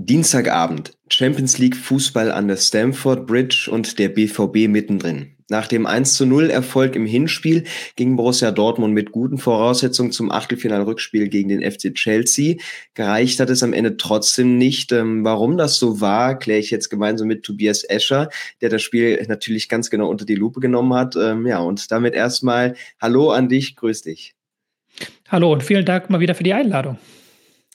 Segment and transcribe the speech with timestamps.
[0.00, 5.34] Dienstagabend, Champions League Fußball an der Stamford Bridge und der BVB mittendrin.
[5.48, 7.64] Nach dem 1 zu 0 Erfolg im Hinspiel
[7.96, 12.58] ging Borussia Dortmund mit guten Voraussetzungen zum Achtelfinal-Rückspiel gegen den FC Chelsea.
[12.94, 14.92] Gereicht hat es am Ende trotzdem nicht.
[14.92, 18.28] Ähm, warum das so war, kläre ich jetzt gemeinsam mit Tobias Escher,
[18.60, 21.16] der das Spiel natürlich ganz genau unter die Lupe genommen hat.
[21.16, 24.36] Ähm, ja, und damit erstmal Hallo an dich, grüß dich.
[25.26, 26.98] Hallo und vielen Dank mal wieder für die Einladung.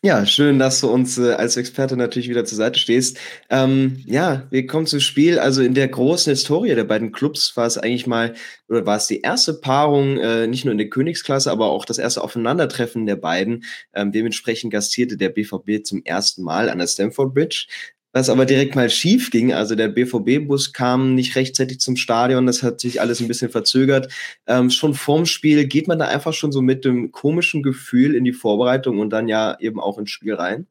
[0.06, 3.18] Ja, schön, dass du uns äh, als Experte natürlich wieder zur Seite stehst.
[3.50, 5.40] Ähm, ja, wir kommen zum Spiel.
[5.40, 8.34] Also in der großen Historie der beiden Clubs war es eigentlich mal,
[8.68, 12.00] oder war es die erste Paarung, äh, nicht nur in der Königsklasse, aber auch das
[12.00, 13.64] erste Aufeinandertreffen der beiden.
[13.94, 17.68] Ähm, dementsprechend gastierte der BVB zum ersten Mal an der Stamford Bridge
[18.14, 19.54] was aber direkt mal schief ging.
[19.54, 24.14] Also der BVB-Bus kam nicht rechtzeitig zum Stadion, das hat sich alles ein bisschen verzögert.
[24.48, 28.24] Ähm, schon vorm Spiel geht man da einfach schon so mit dem komischen Gefühl in
[28.24, 30.68] die Vorbereitung und dann ja eben auch ins Spiel rein.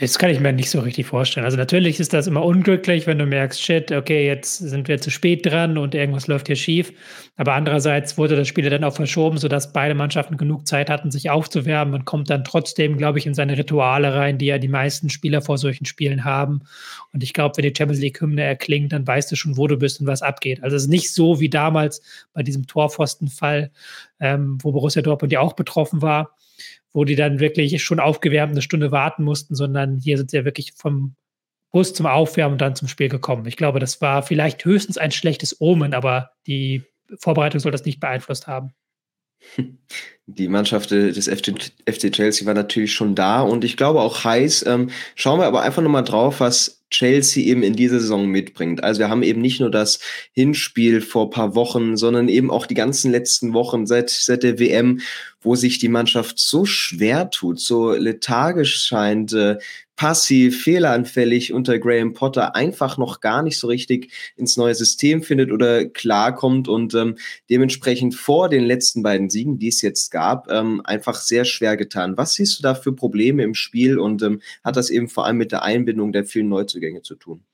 [0.00, 1.44] Das kann ich mir nicht so richtig vorstellen.
[1.44, 5.10] Also natürlich ist das immer unglücklich, wenn du merkst, shit, okay, jetzt sind wir zu
[5.10, 6.92] spät dran und irgendwas läuft hier schief.
[7.36, 11.30] Aber andererseits wurde das Spiel dann auch verschoben, sodass beide Mannschaften genug Zeit hatten, sich
[11.30, 15.10] aufzuwärmen und kommt dann trotzdem, glaube ich, in seine Rituale rein, die ja die meisten
[15.10, 16.62] Spieler vor solchen Spielen haben.
[17.14, 20.00] Und ich glaube, wenn die Champions League-Hymne erklingt, dann weißt du schon, wo du bist
[20.00, 20.62] und was abgeht.
[20.62, 22.02] Also es ist nicht so wie damals
[22.34, 23.70] bei diesem Torpfostenfall,
[24.20, 26.34] ähm, wo Borussia Dortmund ja auch betroffen war
[26.94, 30.44] wo die dann wirklich schon aufgewärmt eine Stunde warten mussten, sondern hier sind sie ja
[30.44, 31.16] wirklich vom
[31.72, 33.46] Bus zum Aufwärmen und dann zum Spiel gekommen.
[33.46, 36.84] Ich glaube, das war vielleicht höchstens ein schlechtes Omen, aber die
[37.18, 38.72] Vorbereitung soll das nicht beeinflusst haben.
[40.26, 44.64] Die Mannschaft des FC Chelsea war natürlich schon da und ich glaube auch heiß.
[44.66, 48.82] Ähm, schauen wir aber einfach nochmal drauf, was Chelsea eben in dieser Saison mitbringt.
[48.82, 49.98] Also wir haben eben nicht nur das
[50.32, 55.00] Hinspiel vor paar Wochen, sondern eben auch die ganzen letzten Wochen seit, seit der WM,
[55.42, 59.58] wo sich die Mannschaft so schwer tut, so lethargisch scheint, äh,
[59.96, 65.52] passiv, fehleranfällig unter Graham Potter einfach noch gar nicht so richtig ins neue System findet
[65.52, 67.16] oder klarkommt und ähm,
[67.48, 72.16] dementsprechend vor den letzten beiden Siegen, die es jetzt gab, ähm, einfach sehr schwer getan.
[72.16, 75.36] Was siehst du da für Probleme im Spiel und ähm, hat das eben vor allem
[75.36, 77.44] mit der Einbindung der vielen Neuzugänge zu tun?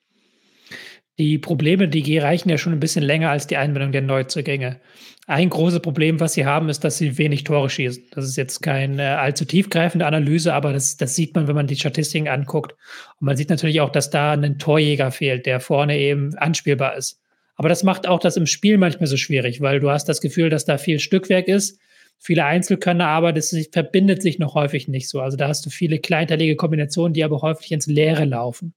[1.21, 4.81] Die Probleme, die reichen ja schon ein bisschen länger als die Einbindung der Neuzugänge.
[5.27, 8.05] Ein großes Problem, was sie haben, ist, dass sie wenig Tore schießen.
[8.13, 11.77] Das ist jetzt keine allzu tiefgreifende Analyse, aber das, das sieht man, wenn man die
[11.77, 12.73] Statistiken anguckt.
[13.21, 17.21] Und man sieht natürlich auch, dass da ein Torjäger fehlt, der vorne eben anspielbar ist.
[17.55, 20.49] Aber das macht auch das im Spiel manchmal so schwierig, weil du hast das Gefühl,
[20.49, 21.79] dass da viel Stückwerk ist,
[22.19, 25.21] viele Einzelkönner, aber das verbindet sich noch häufig nicht so.
[25.21, 28.73] Also da hast du viele kleinteilige Kombinationen, die aber häufig ins Leere laufen.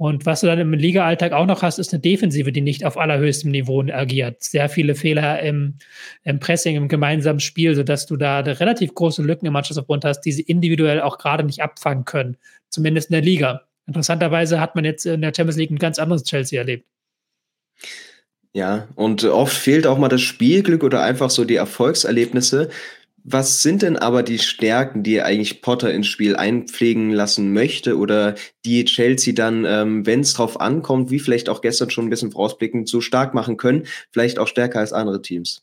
[0.00, 2.96] Und was du dann im Liga-Alltag auch noch hast, ist eine Defensive, die nicht auf
[2.96, 4.42] allerhöchstem Niveau agiert.
[4.42, 5.74] Sehr viele Fehler im,
[6.24, 10.32] im Pressing, im gemeinsamen Spiel, sodass du da relativ große Lücken im Mannschaftsaufbund hast, die
[10.32, 12.38] sie individuell auch gerade nicht abfangen können.
[12.70, 13.66] Zumindest in der Liga.
[13.86, 16.86] Interessanterweise hat man jetzt in der Champions League ein ganz anderes Chelsea erlebt.
[18.54, 22.70] Ja, und oft fehlt auch mal das Spielglück oder einfach so die Erfolgserlebnisse.
[23.24, 28.34] Was sind denn aber die Stärken, die eigentlich Potter ins Spiel einpflegen lassen möchte oder
[28.64, 32.32] die Chelsea dann, ähm, wenn es drauf ankommt, wie vielleicht auch gestern schon ein bisschen
[32.32, 35.62] vorausblickend, so stark machen können, vielleicht auch stärker als andere Teams?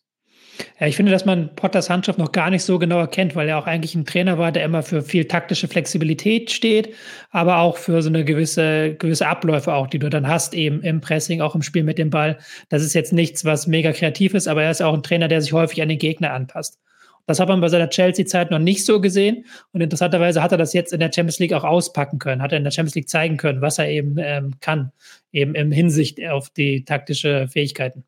[0.80, 3.58] Ja, ich finde, dass man Potters Handschrift noch gar nicht so genau erkennt, weil er
[3.58, 6.94] auch eigentlich ein Trainer war, der immer für viel taktische Flexibilität steht,
[7.32, 11.02] aber auch für so eine gewisse, gewisse Abläufe auch, die du dann hast, eben im
[11.02, 12.38] Pressing, auch im Spiel mit dem Ball.
[12.70, 15.42] Das ist jetzt nichts, was mega kreativ ist, aber er ist auch ein Trainer, der
[15.42, 16.80] sich häufig an den Gegner anpasst.
[17.28, 19.46] Das hat man bei seiner Chelsea-Zeit noch nicht so gesehen.
[19.74, 22.58] Und interessanterweise hat er das jetzt in der Champions League auch auspacken können, hat er
[22.58, 24.92] in der Champions League zeigen können, was er eben ähm, kann,
[25.34, 28.06] eben in Hinsicht auf die taktische Fähigkeiten.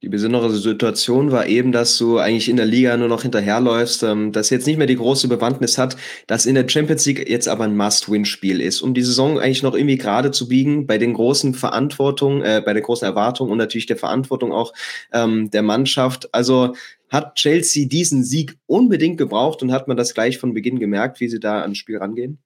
[0.00, 4.30] Die besondere Situation war eben, dass du eigentlich in der Liga nur noch hinterherläufst, ähm,
[4.30, 5.96] das jetzt nicht mehr die große Bewandtnis hat,
[6.28, 9.74] dass in der Champions League jetzt aber ein Must-Win-Spiel ist, um die Saison eigentlich noch
[9.74, 13.86] irgendwie gerade zu biegen bei den großen Verantwortungen, äh, bei der großen Erwartung und natürlich
[13.86, 14.72] der Verantwortung auch
[15.12, 16.32] ähm, der Mannschaft.
[16.32, 16.74] Also
[17.10, 21.28] hat Chelsea diesen Sieg unbedingt gebraucht und hat man das gleich von Beginn gemerkt, wie
[21.28, 22.38] sie da ans Spiel rangehen?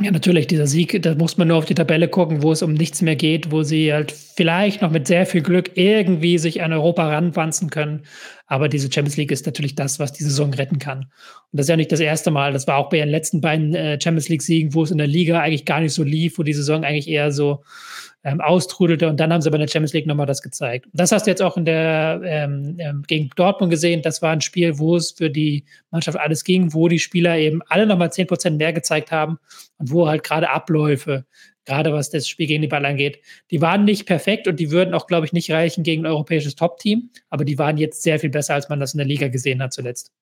[0.00, 2.72] Ja, natürlich, dieser Sieg, da muss man nur auf die Tabelle gucken, wo es um
[2.72, 6.72] nichts mehr geht, wo sie halt vielleicht noch mit sehr viel Glück irgendwie sich an
[6.72, 8.02] Europa ranwanzen können.
[8.46, 11.00] Aber diese Champions League ist natürlich das, was die Saison retten kann.
[11.00, 11.08] Und
[11.52, 12.52] das ist ja nicht das erste Mal.
[12.52, 15.40] Das war auch bei den letzten beiden äh, Champions League-Siegen, wo es in der Liga
[15.40, 17.64] eigentlich gar nicht so lief, wo die Saison eigentlich eher so
[18.24, 19.08] ähm, austrudelte.
[19.08, 20.86] Und dann haben sie bei der Champions League nochmal das gezeigt.
[20.92, 24.02] Das hast du jetzt auch in der ähm, ähm, gegen Dortmund gesehen.
[24.02, 27.62] Das war ein Spiel, wo es für die Mannschaft alles ging, wo die Spieler eben
[27.68, 29.38] alle nochmal 10 Prozent mehr gezeigt haben
[29.78, 31.26] und wo halt gerade Abläufe,
[31.64, 33.20] gerade was das Spiel gegen die Ball angeht,
[33.50, 36.56] die waren nicht perfekt und die würden auch, glaube ich, nicht reichen gegen ein europäisches
[36.56, 37.10] Top-Team.
[37.30, 39.72] Aber die waren jetzt sehr viel besser, als man das in der Liga gesehen hat
[39.72, 40.12] zuletzt.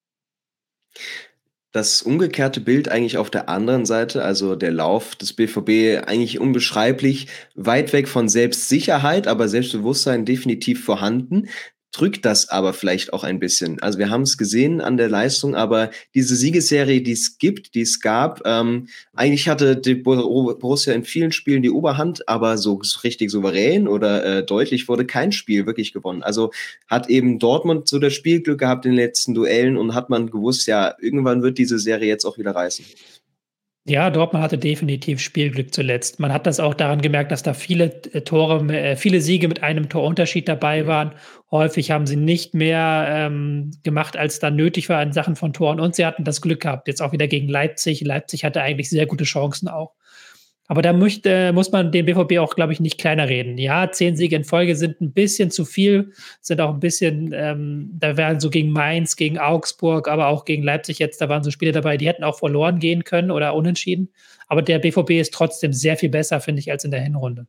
[1.76, 7.28] Das umgekehrte Bild eigentlich auf der anderen Seite, also der Lauf des BVB eigentlich unbeschreiblich
[7.54, 11.48] weit weg von Selbstsicherheit, aber Selbstbewusstsein definitiv vorhanden
[11.96, 13.80] drückt das aber vielleicht auch ein bisschen.
[13.80, 17.80] Also wir haben es gesehen an der Leistung, aber diese Siegesserie, die es gibt, die
[17.80, 23.30] es gab, ähm, eigentlich hatte die Borussia in vielen Spielen die Oberhand, aber so, richtig
[23.30, 26.22] souverän oder äh, deutlich wurde kein Spiel wirklich gewonnen.
[26.22, 26.50] Also
[26.86, 30.66] hat eben Dortmund so das Spielglück gehabt in den letzten Duellen und hat man gewusst,
[30.66, 32.84] ja, irgendwann wird diese Serie jetzt auch wieder reißen.
[33.88, 36.18] Ja, Dortmund hatte definitiv Spielglück zuletzt.
[36.18, 39.62] Man hat das auch daran gemerkt, dass da viele äh, Tore, äh, viele Siege mit
[39.62, 41.12] einem Torunterschied dabei waren.
[41.52, 45.78] Häufig haben sie nicht mehr ähm, gemacht, als da nötig war in Sachen von Toren.
[45.78, 46.88] Und sie hatten das Glück gehabt.
[46.88, 48.00] Jetzt auch wieder gegen Leipzig.
[48.00, 49.92] Leipzig hatte eigentlich sehr gute Chancen auch.
[50.68, 53.56] Aber da möchte, muss man den BVB auch, glaube ich, nicht kleiner reden.
[53.58, 57.90] Ja, zehn Siege in Folge sind ein bisschen zu viel, sind auch ein bisschen, ähm,
[57.92, 61.50] da wären so gegen Mainz, gegen Augsburg, aber auch gegen Leipzig jetzt, da waren so
[61.50, 64.12] Spiele dabei, die hätten auch verloren gehen können oder unentschieden.
[64.48, 67.46] Aber der BVB ist trotzdem sehr viel besser, finde ich, als in der Hinrunde.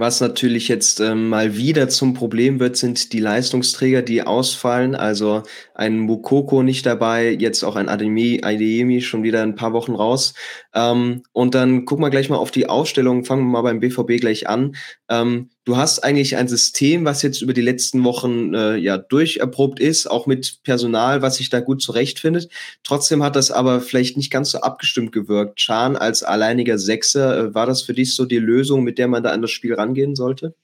[0.00, 4.94] Was natürlich jetzt ähm, mal wieder zum Problem wird, sind die Leistungsträger, die ausfallen.
[4.94, 5.42] Also
[5.74, 10.34] ein Mukoko nicht dabei, jetzt auch ein Ademi, Adeyemi schon wieder ein paar Wochen raus.
[10.72, 13.24] Ähm, und dann gucken wir gleich mal auf die Ausstellung.
[13.24, 14.76] Fangen wir mal beim BVB gleich an.
[15.08, 19.80] Ähm, du hast eigentlich ein System, was jetzt über die letzten Wochen äh, ja durcherprobt
[19.80, 22.50] ist, auch mit Personal, was sich da gut zurechtfindet.
[22.84, 25.56] Trotzdem hat das aber vielleicht nicht ganz so abgestimmt gewirkt.
[25.56, 29.22] Chan als alleiniger Sechser, äh, war das für dich so die Lösung, mit der man
[29.22, 30.54] da an das Spiel rangehen sollte?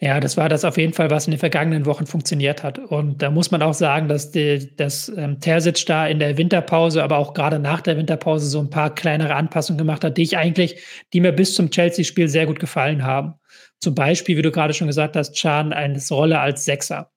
[0.00, 2.78] Ja, das war das auf jeden Fall, was in den vergangenen Wochen funktioniert hat.
[2.78, 7.02] Und da muss man auch sagen, dass, die, dass ähm, Terzic da in der Winterpause,
[7.02, 10.38] aber auch gerade nach der Winterpause so ein paar kleinere Anpassungen gemacht hat, die ich
[10.38, 10.82] eigentlich,
[11.12, 13.34] die mir bis zum Chelsea-Spiel sehr gut gefallen haben.
[13.80, 17.10] Zum Beispiel, wie du gerade schon gesagt hast, Chan eine Rolle als Sechser.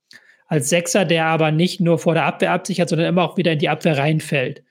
[0.48, 3.60] Als Sechser, der aber nicht nur vor der Abwehr absichert, sondern immer auch wieder in
[3.60, 4.64] die Abwehr reinfällt.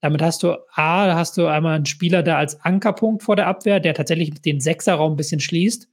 [0.00, 3.80] Damit hast du A, hast du einmal einen Spieler da als Ankerpunkt vor der Abwehr,
[3.80, 5.88] der tatsächlich den Sechserraum ein bisschen schließt.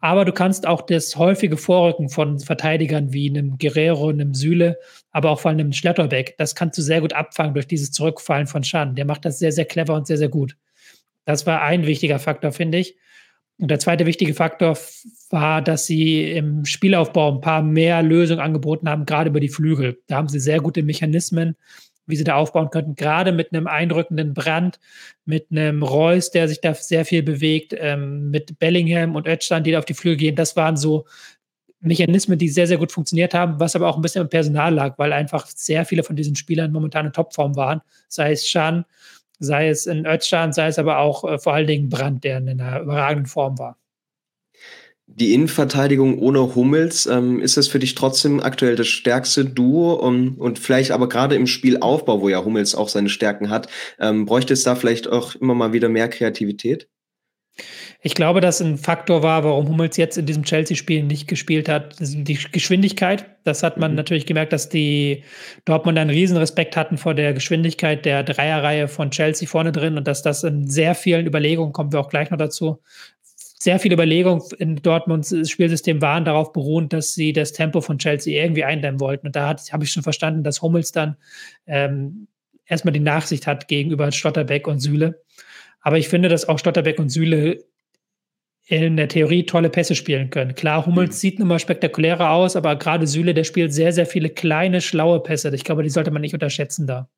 [0.00, 4.78] Aber du kannst auch das häufige Vorrücken von Verteidigern wie einem Guerrero, einem Süle,
[5.10, 8.62] aber auch von einem Schletterbeck, das kannst du sehr gut abfangen durch dieses Zurückfallen von
[8.62, 8.94] Schan.
[8.94, 10.56] Der macht das sehr, sehr clever und sehr, sehr gut.
[11.24, 12.96] Das war ein wichtiger Faktor, finde ich.
[13.58, 14.76] Und der zweite wichtige Faktor
[15.30, 19.98] war, dass sie im Spielaufbau ein paar mehr Lösungen angeboten haben, gerade über die Flügel.
[20.08, 21.56] Da haben sie sehr gute Mechanismen,
[22.06, 24.78] wie sie da aufbauen könnten, gerade mit einem eindrückenden Brand,
[25.24, 29.72] mit einem Reus, der sich da sehr viel bewegt, ähm, mit Bellingham und Özcan, die
[29.72, 30.36] da auf die Flügel gehen.
[30.36, 31.06] Das waren so
[31.80, 34.98] Mechanismen, die sehr, sehr gut funktioniert haben, was aber auch ein bisschen im Personal lag,
[34.98, 37.82] weil einfach sehr viele von diesen Spielern momentan in Topform waren.
[38.08, 38.84] Sei es Schan,
[39.38, 42.48] sei es in Özcan, sei es aber auch äh, vor allen Dingen Brand, der in
[42.48, 43.76] einer überragenden Form war
[45.06, 50.36] die Innenverteidigung ohne Hummels, ähm, ist das für dich trotzdem aktuell das stärkste Duo und,
[50.36, 53.68] und vielleicht aber gerade im Spielaufbau, wo ja Hummels auch seine Stärken hat,
[54.00, 56.88] ähm, bräuchte es da vielleicht auch immer mal wieder mehr Kreativität?
[58.02, 61.96] Ich glaube, dass ein Faktor war, warum Hummels jetzt in diesem Chelsea-Spiel nicht gespielt hat,
[61.98, 63.24] die Geschwindigkeit.
[63.44, 63.96] Das hat man mhm.
[63.96, 65.24] natürlich gemerkt, dass die
[65.64, 70.06] Dortmund einen riesen Respekt hatten vor der Geschwindigkeit der Dreierreihe von Chelsea vorne drin und
[70.06, 72.82] dass das in sehr vielen Überlegungen, kommen wir auch gleich noch dazu,
[73.58, 78.42] sehr viele Überlegungen in Dortmunds Spielsystem waren darauf beruht, dass sie das Tempo von Chelsea
[78.42, 79.26] irgendwie eindämmen wollten.
[79.26, 81.16] Und da habe ich schon verstanden, dass Hummels dann
[81.66, 82.28] ähm,
[82.66, 85.22] erstmal die Nachsicht hat gegenüber Stotterbeck und Süle.
[85.80, 87.64] Aber ich finde, dass auch Stotterbeck und Süle
[88.66, 90.54] in der Theorie tolle Pässe spielen können.
[90.54, 91.20] Klar, Hummels mhm.
[91.20, 95.54] sieht immer spektakulärer aus, aber gerade Süle, der spielt sehr, sehr viele kleine, schlaue Pässe.
[95.54, 97.08] Ich glaube, die sollte man nicht unterschätzen da.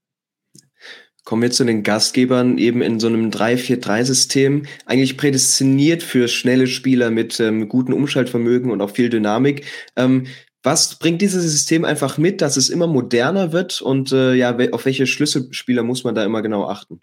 [1.24, 7.10] Kommen wir zu den Gastgebern eben in so einem 3-4-3-System, eigentlich prädestiniert für schnelle Spieler
[7.10, 9.66] mit ähm, gutem Umschaltvermögen und auch viel Dynamik.
[9.96, 10.26] Ähm,
[10.62, 14.84] was bringt dieses System einfach mit, dass es immer moderner wird und äh, ja, auf
[14.86, 17.00] welche Schlüsselspieler muss man da immer genau achten?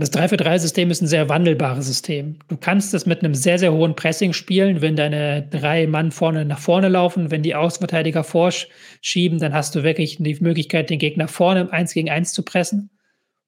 [0.00, 2.38] Das 3-4-3-System ist ein sehr wandelbares System.
[2.48, 6.46] Du kannst es mit einem sehr, sehr hohen Pressing spielen, wenn deine drei Mann vorne
[6.46, 11.28] nach vorne laufen, wenn die Außenverteidiger vorschieben, dann hast du wirklich die Möglichkeit, den Gegner
[11.28, 12.88] vorne eins gegen eins zu pressen.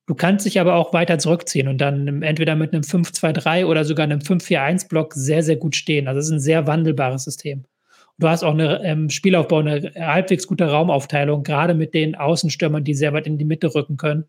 [0.04, 4.04] Du kannst dich aber auch weiter zurückziehen und dann entweder mit einem 5-2-3 oder sogar
[4.04, 6.06] einem 5-4-1-Block sehr, sehr gut stehen.
[6.06, 7.64] Also es ist ein sehr wandelbares System.
[8.18, 12.92] Du hast auch eine ähm, Spielaufbau, eine halbwegs gute Raumaufteilung, gerade mit den Außenstürmern, die
[12.92, 14.26] sehr weit in die Mitte rücken können.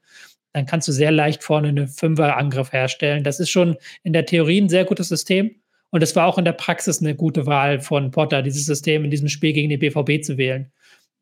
[0.53, 3.24] Dann kannst du sehr leicht vorne einen Fünfer-Angriff herstellen.
[3.24, 5.55] Das ist schon in der Theorie ein sehr gutes System.
[5.89, 9.12] Und es war auch in der Praxis eine gute Wahl von Potter, dieses System in
[9.12, 10.72] diesem Spiel gegen die BVB zu wählen.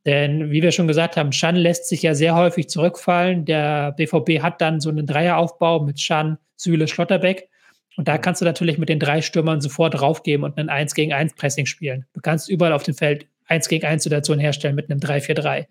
[0.05, 3.45] Denn wie wir schon gesagt haben, Schan lässt sich ja sehr häufig zurückfallen.
[3.45, 7.50] Der BVB hat dann so einen Dreieraufbau mit Schan, Süle, Schlotterbeck.
[7.97, 11.13] Und da kannst du natürlich mit den drei Stürmern sofort draufgeben und ein 1 gegen
[11.13, 12.05] 1 Pressing spielen.
[12.13, 15.65] Du kannst überall auf dem Feld 1 gegen 1 Situation herstellen mit einem 3-4-3.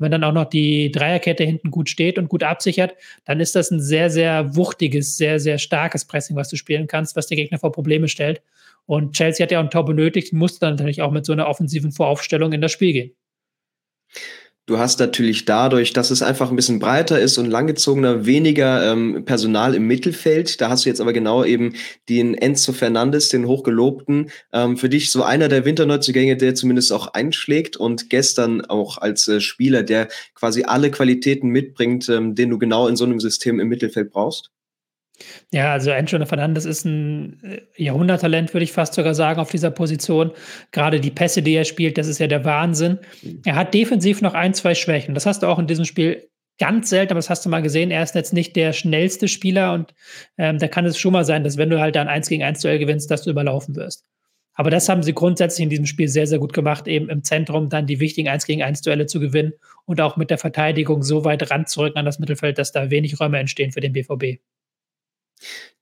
[0.00, 3.70] Wenn dann auch noch die Dreierkette hinten gut steht und gut absichert, dann ist das
[3.70, 7.58] ein sehr, sehr wuchtiges, sehr, sehr starkes Pressing, was du spielen kannst, was der Gegner
[7.58, 8.42] vor Probleme stellt.
[8.86, 11.46] Und Chelsea hat ja auch ein Tor benötigt, musste dann natürlich auch mit so einer
[11.46, 13.12] offensiven Voraufstellung in das Spiel gehen.
[14.70, 19.24] Du hast natürlich dadurch, dass es einfach ein bisschen breiter ist und langgezogener, weniger ähm,
[19.24, 20.60] Personal im Mittelfeld.
[20.60, 21.74] Da hast du jetzt aber genau eben
[22.08, 27.08] den Enzo Fernandes, den hochgelobten, ähm, für dich so einer der Winterneuzugänge, der zumindest auch
[27.14, 32.56] einschlägt und gestern auch als äh, Spieler, der quasi alle Qualitäten mitbringt, ähm, den du
[32.56, 34.52] genau in so einem System im Mittelfeld brauchst.
[35.52, 39.70] Ja, also Antonio Fernandes ist ein äh, Jahrhunderttalent, würde ich fast sogar sagen, auf dieser
[39.70, 40.32] Position.
[40.72, 42.98] Gerade die Pässe, die er spielt, das ist ja der Wahnsinn.
[43.44, 45.14] Er hat defensiv noch ein, zwei Schwächen.
[45.14, 47.90] Das hast du auch in diesem Spiel ganz selten, aber das hast du mal gesehen.
[47.90, 49.94] Er ist jetzt nicht der schnellste Spieler und
[50.38, 52.60] ähm, da kann es schon mal sein, dass wenn du halt ein 1 gegen 1
[52.60, 54.04] Duell gewinnst, dass du überlaufen wirst.
[54.54, 57.70] Aber das haben sie grundsätzlich in diesem Spiel sehr, sehr gut gemacht, eben im Zentrum
[57.70, 59.54] dann die wichtigen 1 gegen 1 Duelle zu gewinnen
[59.86, 63.38] und auch mit der Verteidigung so weit ranzurücken an das Mittelfeld, dass da wenig Räume
[63.38, 64.40] entstehen für den BVB.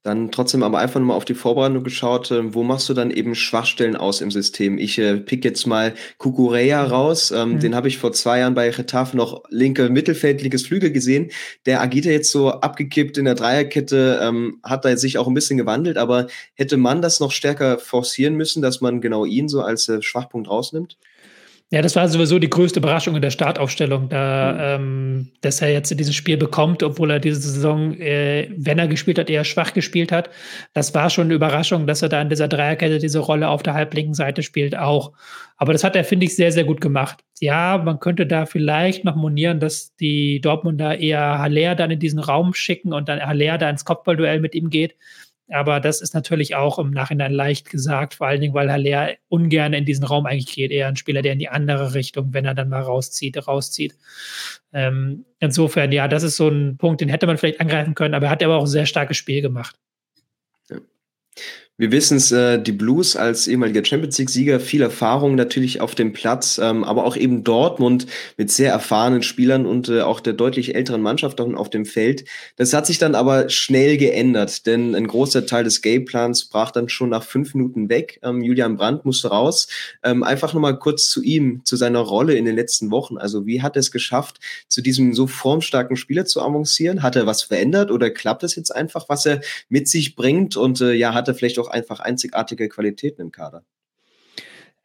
[0.04, 2.30] Dann trotzdem aber einfach nochmal auf die Vorbereitung geschaut.
[2.30, 4.78] Äh, wo machst du dann eben Schwachstellen aus im System?
[4.78, 7.30] Ich äh, pick jetzt mal Kukureya raus.
[7.30, 7.60] Ähm, mhm.
[7.60, 11.30] Den habe ich vor zwei Jahren bei Retafe noch linke Mittelfeld, linkes Flügel gesehen.
[11.66, 15.34] Der agiert ja jetzt so abgekippt in der Dreierkette, ähm, hat da sich auch ein
[15.34, 19.62] bisschen gewandelt, aber hätte man das noch stärker forcieren müssen, dass man genau ihn so
[19.62, 20.96] als äh, Schwachpunkt rausnimmt?
[21.70, 24.84] Ja, das war sowieso die größte Überraschung in der Startaufstellung, da, mhm.
[24.86, 29.18] ähm, dass er jetzt dieses Spiel bekommt, obwohl er diese Saison, äh, wenn er gespielt
[29.18, 30.30] hat, eher schwach gespielt hat.
[30.72, 33.74] Das war schon eine Überraschung, dass er da in dieser Dreierkette diese Rolle auf der
[33.74, 35.12] halblinken Seite spielt auch.
[35.58, 37.18] Aber das hat er, finde ich, sehr, sehr gut gemacht.
[37.38, 42.18] Ja, man könnte da vielleicht noch monieren, dass die Dortmunder eher Haller dann in diesen
[42.18, 44.94] Raum schicken und dann Haller da ins Kopfballduell mit ihm geht.
[45.50, 49.72] Aber das ist natürlich auch im Nachhinein leicht gesagt, vor allen Dingen, weil Haller ungern
[49.72, 50.70] in diesen Raum eigentlich geht.
[50.70, 53.96] Eher ein Spieler, der in die andere Richtung, wenn er dann mal rauszieht, rauszieht.
[54.72, 58.26] Ähm, insofern, ja, das ist so ein Punkt, den hätte man vielleicht angreifen können, aber
[58.26, 59.76] er hat aber auch ein sehr starkes Spiel gemacht.
[61.80, 66.12] Wir wissen es, äh, die Blues als ehemaliger Champions League-Sieger, viel Erfahrung natürlich auf dem
[66.12, 70.74] Platz, ähm, aber auch eben Dortmund mit sehr erfahrenen Spielern und äh, auch der deutlich
[70.74, 72.24] älteren Mannschaft auf dem Feld.
[72.56, 76.88] Das hat sich dann aber schnell geändert, denn ein großer Teil des Gameplans brach dann
[76.88, 78.18] schon nach fünf Minuten weg.
[78.24, 79.68] Ähm, Julian Brandt musste raus.
[80.02, 83.18] Ähm, einfach nochmal kurz zu ihm, zu seiner Rolle in den letzten Wochen.
[83.18, 87.04] Also wie hat er es geschafft, zu diesem so formstarken Spieler zu avancieren?
[87.04, 90.56] Hat er was verändert oder klappt es jetzt einfach, was er mit sich bringt?
[90.56, 93.64] Und äh, ja, hat er vielleicht auch auch einfach einzigartige Qualitäten im Kader.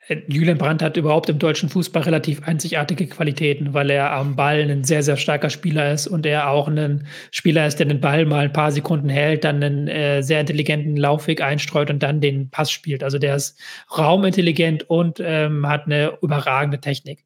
[0.07, 4.61] Äh, Julian Brandt hat überhaupt im deutschen Fußball relativ einzigartige Qualitäten, weil er am Ball
[4.61, 8.25] ein sehr, sehr starker Spieler ist und er auch ein Spieler ist, der den Ball
[8.25, 12.49] mal ein paar Sekunden hält, dann einen äh, sehr intelligenten Laufweg einstreut und dann den
[12.49, 13.03] Pass spielt.
[13.03, 13.59] Also der ist
[13.97, 17.25] raumintelligent und ähm, hat eine überragende Technik.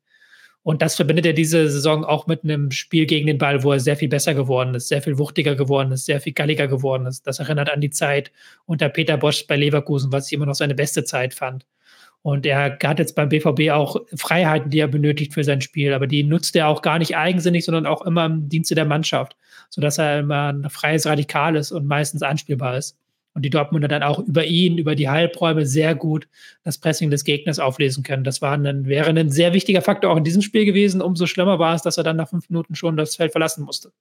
[0.68, 3.80] Und das verbindet er diese Saison auch mit einem Spiel gegen den Ball, wo er
[3.80, 7.26] sehr viel besser geworden ist, sehr viel wuchtiger geworden ist, sehr viel galliger geworden ist.
[7.26, 8.34] Das erinnert an die Zeit
[8.66, 11.66] unter Peter Bosch bei Leverkusen, was ich immer noch seine beste Zeit fand.
[12.22, 16.06] Und er hat jetzt beim BVB auch Freiheiten, die er benötigt für sein Spiel, aber
[16.06, 19.38] die nutzt er auch gar nicht eigensinnig, sondern auch immer im Dienste der Mannschaft,
[19.70, 22.98] sodass er immer ein freies Radikal ist und meistens anspielbar ist
[23.38, 26.28] und die Dortmunder dann auch über ihn, über die Halbräume sehr gut
[26.64, 28.24] das Pressing des Gegners auflesen können.
[28.24, 31.04] Das war ein, wäre ein sehr wichtiger Faktor auch in diesem Spiel gewesen.
[31.04, 33.92] Umso schlimmer war es, dass er dann nach fünf Minuten schon das Feld verlassen musste.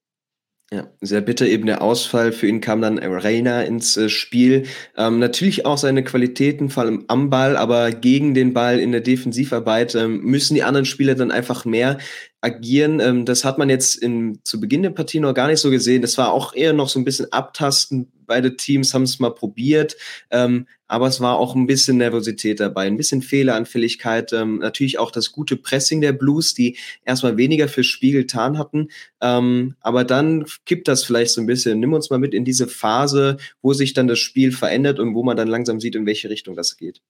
[0.72, 2.32] Ja, sehr bitter eben der Ausfall.
[2.32, 4.64] Für ihn kam dann Reina ins äh, Spiel.
[4.96, 9.02] Ähm, natürlich auch seine Qualitäten, vor allem am Ball, aber gegen den Ball in der
[9.02, 11.98] Defensivarbeit ähm, müssen die anderen Spieler dann einfach mehr
[12.46, 13.00] agieren.
[13.00, 16.00] Ähm, das hat man jetzt in, zu Beginn der Partie noch gar nicht so gesehen.
[16.00, 18.12] Das war auch eher noch so ein bisschen abtasten.
[18.24, 19.96] Beide Teams haben es mal probiert,
[20.30, 24.32] ähm, aber es war auch ein bisschen Nervosität dabei, ein bisschen Fehleranfälligkeit.
[24.32, 28.88] Ähm, natürlich auch das gute Pressing der Blues, die erstmal weniger fürs Spiel getan hatten.
[29.20, 31.80] Ähm, aber dann kippt das vielleicht so ein bisschen.
[31.80, 35.22] Nimm uns mal mit in diese Phase, wo sich dann das Spiel verändert und wo
[35.24, 37.00] man dann langsam sieht, in welche Richtung das geht.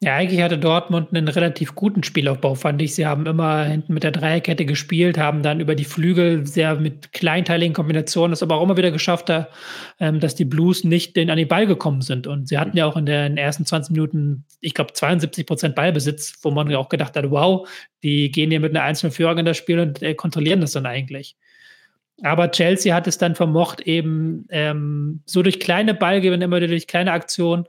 [0.00, 2.94] Ja, eigentlich hatte Dortmund einen relativ guten Spielaufbau, fand ich.
[2.94, 7.12] Sie haben immer hinten mit der Dreierkette gespielt, haben dann über die Flügel sehr mit
[7.12, 9.28] kleinteiligen Kombinationen das aber auch immer wieder geschafft,
[9.98, 12.28] ähm, dass die Blues nicht an den Ball gekommen sind.
[12.28, 16.38] Und sie hatten ja auch in den ersten 20 Minuten, ich glaube, 72 Prozent Ballbesitz,
[16.42, 17.68] wo man ja auch gedacht hat, wow,
[18.04, 20.86] die gehen hier mit einer einzelnen Führung in das Spiel und äh, kontrollieren das dann
[20.86, 21.34] eigentlich.
[22.22, 27.12] Aber Chelsea hat es dann vermocht, eben ähm, so durch kleine Ballgewinne, immer durch kleine
[27.12, 27.64] Aktionen,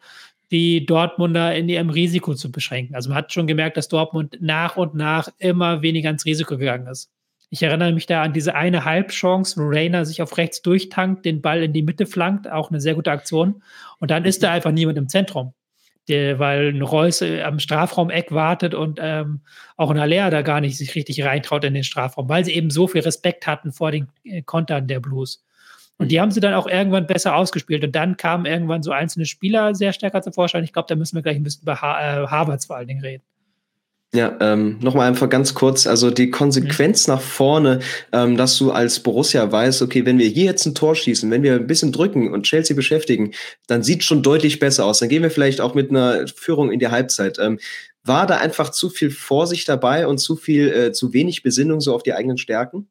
[0.52, 2.96] die Dortmunder in ihrem Risiko zu beschränken.
[2.96, 6.88] Also man hat schon gemerkt, dass Dortmund nach und nach immer weniger ins Risiko gegangen
[6.88, 7.12] ist.
[7.52, 11.42] Ich erinnere mich da an diese eine Halbchance, wo Rainer sich auf rechts durchtankt, den
[11.42, 13.64] Ball in die Mitte flankt, auch eine sehr gute Aktion.
[14.00, 15.54] Und dann ist da einfach niemand im Zentrum.
[16.08, 19.42] Der, weil ein Reus äh, am Strafraumeck wartet und ähm,
[19.78, 22.72] auch ein Haller da gar nicht sich richtig reintraut in den Strafraum, weil sie eben
[22.72, 25.44] so viel Respekt hatten vor den äh, Kontern der Blues.
[26.00, 27.84] Und die haben sie dann auch irgendwann besser ausgespielt.
[27.84, 30.64] Und dann kamen irgendwann so einzelne Spieler sehr stärker zum Vorschein.
[30.64, 33.02] Ich glaube, da müssen wir gleich ein bisschen über ha äh, Harvards vor allen Dingen
[33.02, 33.24] reden.
[34.12, 37.14] Ja, ähm, nochmal einfach ganz kurz, also die Konsequenz mhm.
[37.14, 37.80] nach vorne,
[38.12, 41.44] ähm, dass du als Borussia weißt, okay, wenn wir hier jetzt ein Tor schießen, wenn
[41.44, 43.34] wir ein bisschen drücken und Chelsea beschäftigen,
[43.68, 44.98] dann sieht schon deutlich besser aus.
[44.98, 47.38] Dann gehen wir vielleicht auch mit einer Führung in die Halbzeit.
[47.38, 47.60] Ähm,
[48.04, 51.94] war da einfach zu viel Vorsicht dabei und zu viel, äh, zu wenig Besinnung so
[51.94, 52.88] auf die eigenen Stärken?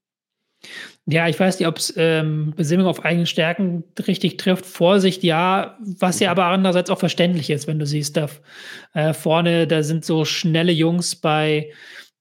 [1.11, 4.67] Ja, ich weiß nicht, ob es ähm, Besinnung auf eigene Stärken richtig trifft.
[4.67, 8.29] Vorsicht, ja, was ja aber andererseits auch verständlich ist, wenn du siehst, da
[8.93, 11.73] äh, vorne, da sind so schnelle Jungs bei,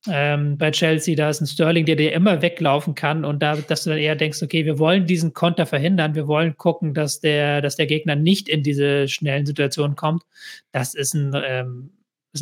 [0.08, 3.84] ähm, bei Chelsea, da ist ein Sterling, der dir immer weglaufen kann und da, dass
[3.84, 7.62] du dann eher denkst, okay, wir wollen diesen Konter verhindern, wir wollen gucken, dass der,
[7.62, 10.24] dass der Gegner nicht in diese schnellen Situationen kommt.
[10.72, 11.90] Das ist ein ähm,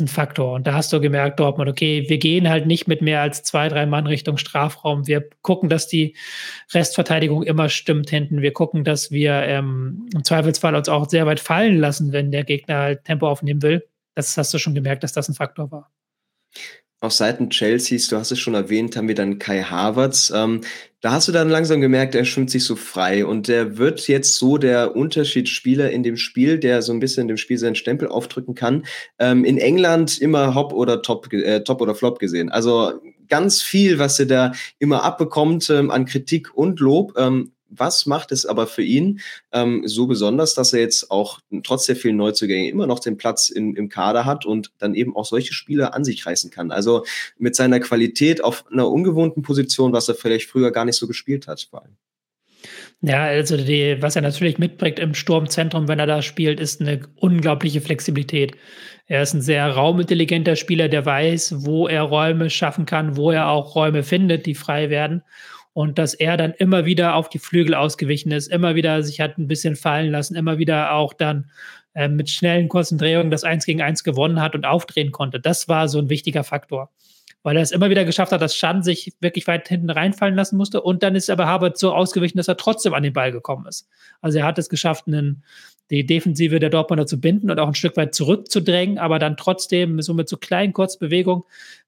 [0.00, 0.52] ein Faktor.
[0.54, 3.68] Und da hast du gemerkt, Dortmund, okay, wir gehen halt nicht mit mehr als zwei,
[3.68, 5.06] drei Mann Richtung Strafraum.
[5.06, 6.16] Wir gucken, dass die
[6.72, 8.42] Restverteidigung immer stimmt hinten.
[8.42, 12.44] Wir gucken, dass wir ähm, im Zweifelsfall uns auch sehr weit fallen lassen, wenn der
[12.44, 13.86] Gegner halt Tempo aufnehmen will.
[14.14, 15.90] Das hast du schon gemerkt, dass das ein Faktor war.
[17.00, 20.32] Auf Seiten Chelseas, du hast es schon erwähnt, haben wir dann Kai Havertz.
[20.34, 20.62] Ähm,
[21.02, 24.36] da hast du dann langsam gemerkt, er schwimmt sich so frei und der wird jetzt
[24.36, 28.08] so der Unterschiedsspieler in dem Spiel, der so ein bisschen in dem Spiel seinen Stempel
[28.08, 28.86] aufdrücken kann.
[29.18, 32.48] Ähm, in England immer Hop oder Top, äh, Top oder Flop gesehen.
[32.48, 32.94] Also
[33.28, 37.12] ganz viel, was er da immer abbekommt ähm, an Kritik und Lob.
[37.18, 39.20] Ähm, was macht es aber für ihn
[39.52, 43.48] ähm, so besonders, dass er jetzt auch trotz der vielen Neuzugänge immer noch den Platz
[43.48, 46.70] in, im Kader hat und dann eben auch solche Spieler an sich reißen kann?
[46.70, 47.04] Also
[47.38, 51.46] mit seiner Qualität auf einer ungewohnten Position, was er vielleicht früher gar nicht so gespielt
[51.46, 51.96] hat, vor allem.
[53.02, 57.02] Ja, also die, was er natürlich mitbringt im Sturmzentrum, wenn er da spielt, ist eine
[57.16, 58.56] unglaubliche Flexibilität.
[59.06, 63.48] Er ist ein sehr raumintelligenter Spieler, der weiß, wo er Räume schaffen kann, wo er
[63.48, 65.22] auch Räume findet, die frei werden
[65.76, 69.36] und dass er dann immer wieder auf die Flügel ausgewichen ist, immer wieder sich hat
[69.36, 71.50] ein bisschen fallen lassen, immer wieder auch dann
[71.92, 75.38] äh, mit schnellen Konzentrierungen das Eins gegen Eins gewonnen hat und aufdrehen konnte.
[75.38, 76.88] Das war so ein wichtiger Faktor,
[77.42, 80.56] weil er es immer wieder geschafft hat, dass Schan sich wirklich weit hinten reinfallen lassen
[80.56, 83.66] musste und dann ist aber Harvard so ausgewichen, dass er trotzdem an den Ball gekommen
[83.66, 83.86] ist.
[84.22, 85.44] Also er hat es geschafft, einen
[85.90, 90.00] die Defensive der Dortmunder zu binden und auch ein Stück weit zurückzudrängen, aber dann trotzdem
[90.02, 91.44] so mit so kleinen Kurzbewegungen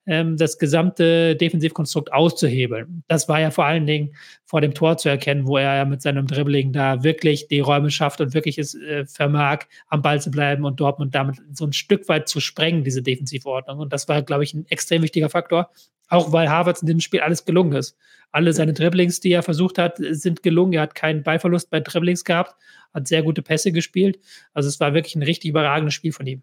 [0.07, 3.05] ähm, das gesamte Defensivkonstrukt auszuhebeln.
[3.09, 4.15] Das war ja vor allen Dingen
[4.47, 7.91] vor dem Tor zu erkennen, wo er ja mit seinem Dribbling da wirklich die Räume
[7.91, 11.73] schafft und wirklich es äh, vermag, am Ball zu bleiben und Dortmund damit so ein
[11.73, 13.79] Stück weit zu sprengen, diese Defensivordnung.
[13.79, 15.71] Und das war, glaube ich, ein extrem wichtiger Faktor,
[16.09, 17.97] auch weil Harvards in dem Spiel alles gelungen ist.
[18.31, 20.75] Alle seine Dribblings, die er versucht hat, sind gelungen.
[20.75, 22.55] Er hat keinen Ballverlust bei Dribblings gehabt,
[22.95, 24.19] hat sehr gute Pässe gespielt.
[24.53, 26.43] Also es war wirklich ein richtig überragendes Spiel von ihm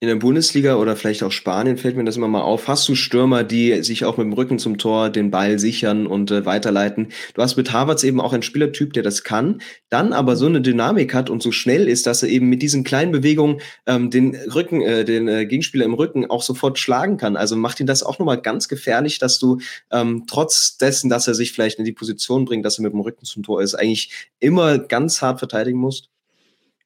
[0.00, 2.68] in der Bundesliga oder vielleicht auch Spanien fällt mir das immer mal auf.
[2.68, 6.30] Hast du Stürmer, die sich auch mit dem Rücken zum Tor den Ball sichern und
[6.30, 7.08] äh, weiterleiten?
[7.34, 10.60] Du hast mit Harvards eben auch einen Spielertyp, der das kann, dann aber so eine
[10.60, 14.36] Dynamik hat und so schnell ist, dass er eben mit diesen kleinen Bewegungen ähm, den
[14.36, 17.36] Rücken, äh, den äh, Gegenspieler im Rücken auch sofort schlagen kann.
[17.36, 19.58] Also macht ihn das auch nochmal ganz gefährlich, dass du
[19.90, 23.00] ähm, trotz dessen, dass er sich vielleicht in die Position bringt, dass er mit dem
[23.00, 26.08] Rücken zum Tor ist, eigentlich immer ganz hart verteidigen musst.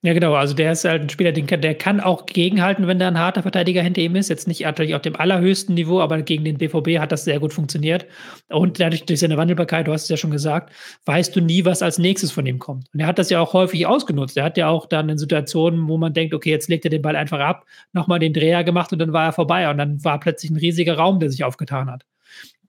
[0.05, 0.35] Ja, genau.
[0.35, 3.43] Also der ist halt ein Spieler, den, der kann auch gegenhalten, wenn da ein harter
[3.43, 4.29] Verteidiger hinter ihm ist.
[4.31, 7.53] Jetzt nicht natürlich auf dem allerhöchsten Niveau, aber gegen den BVB hat das sehr gut
[7.53, 8.07] funktioniert.
[8.49, 10.73] Und dadurch, durch seine Wandelbarkeit, du hast es ja schon gesagt,
[11.05, 12.89] weißt du nie, was als nächstes von ihm kommt.
[12.93, 14.37] Und er hat das ja auch häufig ausgenutzt.
[14.37, 17.03] Er hat ja auch dann in Situationen, wo man denkt, okay, jetzt legt er den
[17.03, 19.71] Ball einfach ab, nochmal den Dreher gemacht und dann war er vorbei.
[19.71, 22.05] Und dann war plötzlich ein riesiger Raum, der sich aufgetan hat.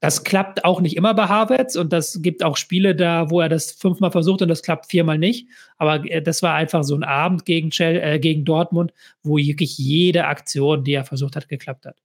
[0.00, 3.48] Das klappt auch nicht immer bei Havertz und das gibt auch Spiele da, wo er
[3.48, 5.48] das fünfmal versucht und das klappt viermal nicht.
[5.78, 9.78] Aber äh, das war einfach so ein Abend gegen, Chel äh, gegen Dortmund, wo wirklich
[9.78, 12.03] jede Aktion, die er versucht hat, geklappt hat.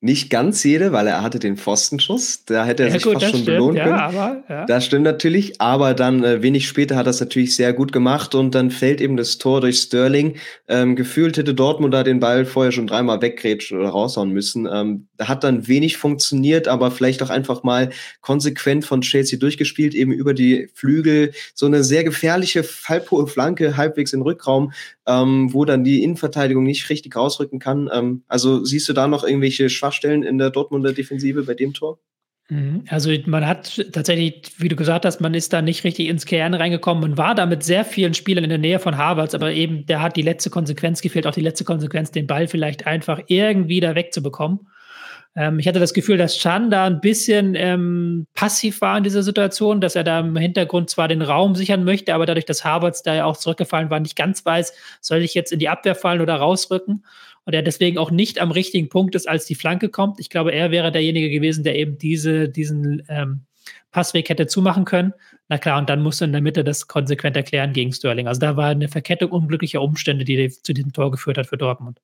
[0.00, 2.44] Nicht ganz jede, weil er hatte den Pfostenschuss.
[2.44, 3.96] Da hätte er ja, sich gut, fast schon stimmt, belohnen können.
[3.96, 4.66] Ja, aber, ja.
[4.66, 5.60] Das stimmt natürlich.
[5.60, 9.00] Aber dann äh, wenig später hat er es natürlich sehr gut gemacht und dann fällt
[9.00, 10.36] eben das Tor durch Sterling.
[10.68, 14.68] Ähm, gefühlt hätte Dortmund da den Ball vorher schon dreimal weggrätscht oder raushauen müssen.
[14.72, 20.12] Ähm, hat dann wenig funktioniert, aber vielleicht auch einfach mal konsequent von Chelsea durchgespielt, eben
[20.12, 21.32] über die Flügel.
[21.54, 24.72] So eine sehr gefährliche, halbhohe Flanke, halbwegs im Rückraum,
[25.08, 27.88] ähm, wo dann die Innenverteidigung nicht richtig rausrücken kann.
[27.92, 30.22] Ähm, also siehst du da noch irgendwelche Schwachstellen?
[30.22, 31.98] In der Dortmunder Defensive bei dem Tor?
[32.50, 32.84] Mhm.
[32.88, 36.52] Also man hat tatsächlich, wie du gesagt hast, man ist da nicht richtig ins Kern
[36.52, 37.02] reingekommen.
[37.02, 40.02] Man war da mit sehr vielen Spielern in der Nähe von Harvards, aber eben der
[40.02, 43.94] hat die letzte Konsequenz gefehlt, auch die letzte Konsequenz, den Ball vielleicht einfach irgendwie da
[43.94, 44.60] wegzubekommen.
[45.34, 49.22] Ähm, ich hatte das Gefühl, dass Chan da ein bisschen ähm, passiv war in dieser
[49.22, 53.02] Situation, dass er da im Hintergrund zwar den Raum sichern möchte, aber dadurch, dass Harvards
[53.02, 56.20] da ja auch zurückgefallen war, nicht ganz weiß, soll ich jetzt in die Abwehr fallen
[56.20, 57.04] oder rausrücken?
[57.44, 60.20] Und er deswegen auch nicht am richtigen Punkt ist, als die Flanke kommt.
[60.20, 63.46] Ich glaube, er wäre derjenige gewesen, der eben diese, diesen ähm,
[63.90, 65.14] Passweg hätte zumachen können.
[65.48, 68.28] Na klar, und dann musste in der Mitte das konsequent erklären gegen Sterling.
[68.28, 72.00] Also da war eine Verkettung unglücklicher Umstände, die zu diesem Tor geführt hat für Dortmund.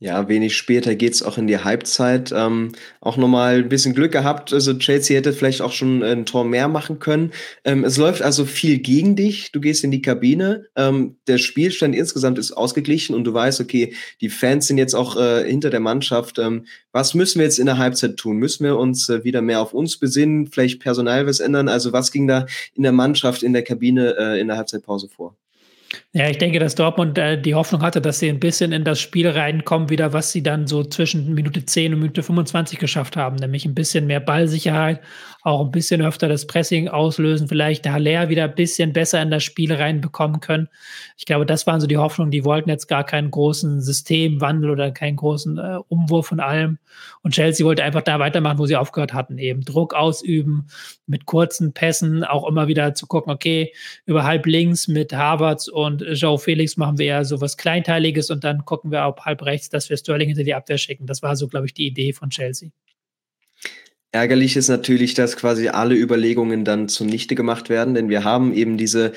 [0.00, 2.32] Ja, wenig später geht's auch in die Halbzeit.
[2.36, 4.52] Ähm, auch nochmal ein bisschen Glück gehabt.
[4.52, 7.32] Also Chelsea hätte vielleicht auch schon ein Tor mehr machen können.
[7.64, 9.52] Ähm, es läuft also viel gegen dich.
[9.52, 10.66] Du gehst in die Kabine.
[10.76, 15.16] Ähm, der Spielstand insgesamt ist ausgeglichen und du weißt, okay, die Fans sind jetzt auch
[15.16, 16.38] äh, hinter der Mannschaft.
[16.38, 18.36] Ähm, was müssen wir jetzt in der Halbzeit tun?
[18.36, 20.48] Müssen wir uns äh, wieder mehr auf uns besinnen?
[20.48, 21.68] Vielleicht personal was ändern?
[21.68, 25.36] Also was ging da in der Mannschaft, in der Kabine äh, in der Halbzeitpause vor?
[26.12, 29.00] Ja, ich denke, dass Dortmund äh, die Hoffnung hatte, dass sie ein bisschen in das
[29.00, 33.36] Spiel reinkommen, wieder, was sie dann so zwischen Minute 10 und Minute 25 geschafft haben,
[33.36, 35.00] nämlich ein bisschen mehr Ballsicherheit,
[35.44, 39.44] auch ein bisschen öfter das Pressing auslösen, vielleicht Haller wieder ein bisschen besser in das
[39.44, 40.70] Spiel reinbekommen können.
[41.18, 42.30] Ich glaube, das waren so die Hoffnungen.
[42.30, 46.78] Die wollten jetzt gar keinen großen Systemwandel oder keinen großen äh, Umwurf von allem.
[47.22, 50.68] Und Chelsea wollte einfach da weitermachen, wo sie aufgehört hatten, eben Druck ausüben,
[51.06, 53.74] mit kurzen Pässen auch immer wieder zu gucken, okay,
[54.06, 58.44] über halb links mit Harvards und Joe Felix machen wir ja so was Kleinteiliges und
[58.44, 61.06] dann gucken wir auf halb rechts, dass wir Sterling hinter die Abwehr schicken.
[61.06, 62.70] Das war so, glaube ich, die Idee von Chelsea.
[64.14, 68.76] Ärgerlich ist natürlich, dass quasi alle Überlegungen dann zunichte gemacht werden, denn wir haben eben
[68.76, 69.12] diese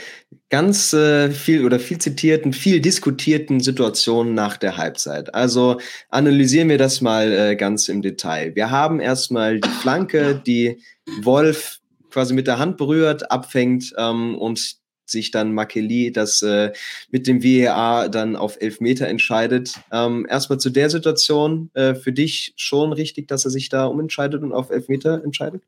[0.50, 5.36] ganz äh, viel oder viel zitierten, viel diskutierten Situationen nach der Halbzeit.
[5.36, 5.80] Also
[6.10, 8.56] analysieren wir das mal äh, ganz im Detail.
[8.56, 10.82] Wir haben erstmal die Flanke, die
[11.22, 11.78] Wolf
[12.10, 14.78] quasi mit der Hand berührt, abfängt ähm, und
[15.10, 16.72] sich dann Makeli das äh,
[17.10, 19.74] mit dem VAR dann auf Elfmeter entscheidet.
[19.92, 24.44] Ähm, erstmal zu der Situation, äh, für dich schon richtig, dass er sich da umentscheidet
[24.44, 25.64] und auf Elfmeter entscheidet?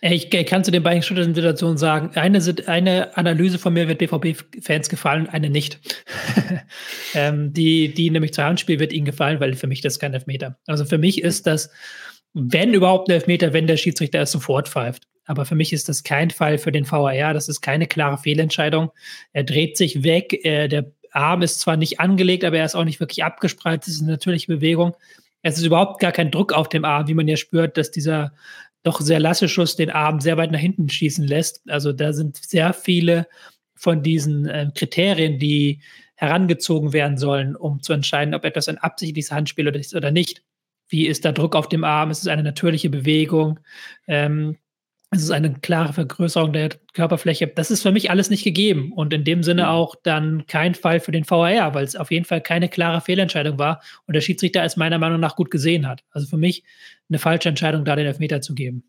[0.00, 5.28] Ich kann zu den beiden Situationen sagen, eine, eine Analyse von mir wird BVB-Fans gefallen,
[5.28, 5.80] eine nicht.
[7.14, 10.56] ähm, die, die nämlich zu Handspiel wird ihnen gefallen, weil für mich das kein Elfmeter.
[10.66, 11.70] Also für mich ist das,
[12.32, 15.08] wenn überhaupt ein Elfmeter, wenn der Schiedsrichter es sofort pfeift.
[15.28, 17.34] Aber für mich ist das kein Fall für den VAR.
[17.34, 18.90] Das ist keine klare Fehlentscheidung.
[19.32, 20.44] Er dreht sich weg.
[20.44, 23.86] Äh, der Arm ist zwar nicht angelegt, aber er ist auch nicht wirklich abgespreizt.
[23.86, 24.96] Das ist eine natürliche Bewegung.
[25.42, 28.32] Es ist überhaupt gar kein Druck auf dem Arm, wie man ja spürt, dass dieser
[28.82, 31.60] doch sehr lasse Schuss den Arm sehr weit nach hinten schießen lässt.
[31.68, 33.26] Also da sind sehr viele
[33.74, 35.82] von diesen äh, Kriterien, die
[36.14, 40.42] herangezogen werden sollen, um zu entscheiden, ob etwas ein absichtliches Handspiel ist oder nicht.
[40.88, 42.10] Wie ist da Druck auf dem Arm?
[42.10, 43.60] Ist es eine natürliche Bewegung?
[44.06, 44.56] Ähm,
[45.10, 47.46] es ist eine klare Vergrößerung der Körperfläche.
[47.46, 49.68] Das ist für mich alles nicht gegeben und in dem Sinne mhm.
[49.68, 53.58] auch dann kein Fall für den VAR, weil es auf jeden Fall keine klare Fehlentscheidung
[53.58, 56.04] war und der Schiedsrichter es meiner Meinung nach gut gesehen hat.
[56.10, 56.62] Also für mich
[57.08, 58.84] eine falsche Entscheidung, da den Elfmeter zu geben.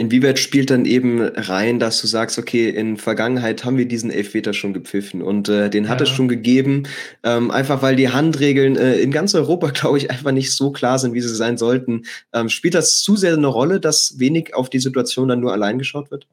[0.00, 4.54] Inwieweit spielt dann eben rein, dass du sagst, okay, in Vergangenheit haben wir diesen Elfmeter
[4.54, 6.04] schon gepfiffen und äh, den hat ja.
[6.04, 6.84] es schon gegeben,
[7.22, 10.98] ähm, einfach weil die Handregeln äh, in ganz Europa, glaube ich, einfach nicht so klar
[10.98, 12.04] sind, wie sie sein sollten.
[12.32, 15.76] Ähm, spielt das zu sehr eine Rolle, dass wenig auf die Situation dann nur allein
[15.76, 16.26] geschaut wird?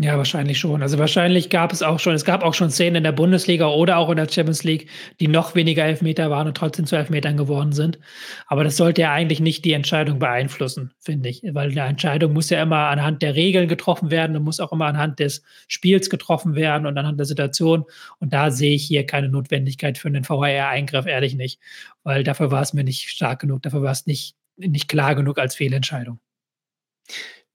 [0.00, 0.80] Ja, wahrscheinlich schon.
[0.80, 3.96] Also wahrscheinlich gab es auch schon, es gab auch schon Szenen in der Bundesliga oder
[3.98, 7.72] auch in der Champions League, die noch weniger Elfmeter waren und trotzdem zu Elfmetern geworden
[7.72, 7.98] sind.
[8.46, 11.42] Aber das sollte ja eigentlich nicht die Entscheidung beeinflussen, finde ich.
[11.42, 14.86] Weil eine Entscheidung muss ja immer anhand der Regeln getroffen werden und muss auch immer
[14.86, 17.84] anhand des Spiels getroffen werden und anhand der Situation.
[18.20, 21.58] Und da sehe ich hier keine Notwendigkeit für einen VHR-Eingriff, ehrlich nicht.
[22.04, 25.38] Weil dafür war es mir nicht stark genug, dafür war es nicht, nicht klar genug
[25.40, 26.20] als Fehlentscheidung.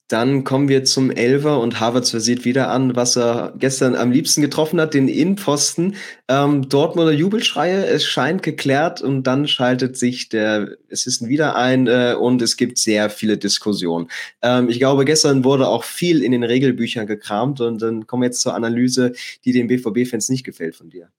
[0.10, 4.42] Dann kommen wir zum Elver und Harvards versieht wieder an, was er gestern am liebsten
[4.42, 5.96] getroffen hat, den Innenpfosten.
[6.28, 12.16] Ähm, Dortmunder Jubelschreie, es scheint geklärt und dann schaltet sich der Assistent wieder ein äh,
[12.20, 14.10] und es gibt sehr viele Diskussionen.
[14.42, 18.28] Ähm, ich glaube, gestern wurde auch viel in den Regelbüchern gekramt und dann kommen wir
[18.28, 19.14] jetzt zur Analyse,
[19.46, 21.10] die den BVB-Fans nicht gefällt von dir.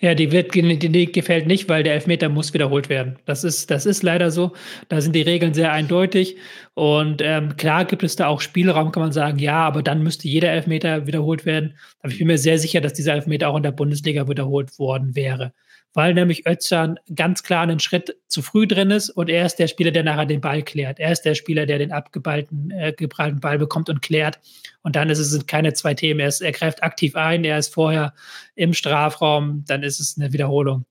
[0.00, 3.18] Ja, die, wird, die gefällt nicht, weil der Elfmeter muss wiederholt werden.
[3.26, 4.52] Das ist, das ist leider so.
[4.88, 6.36] Da sind die Regeln sehr eindeutig.
[6.76, 10.28] Und ähm, klar gibt es da auch Spielraum, kann man sagen, ja, aber dann müsste
[10.28, 11.74] jeder Elfmeter wiederholt werden.
[12.00, 15.16] Aber ich bin mir sehr sicher, dass dieser Elfmeter auch in der Bundesliga wiederholt worden
[15.16, 15.52] wäre
[15.96, 19.66] weil nämlich Özcan ganz klar einen Schritt zu früh drin ist und er ist der
[19.66, 21.00] Spieler, der nachher den Ball klärt.
[21.00, 24.38] Er ist der Spieler, der den abgeballten äh, geprallten Ball bekommt und klärt.
[24.82, 26.20] Und dann ist es keine zwei Themen.
[26.20, 28.12] Er, ist, er greift aktiv ein, er ist vorher
[28.56, 30.84] im Strafraum, dann ist es eine Wiederholung.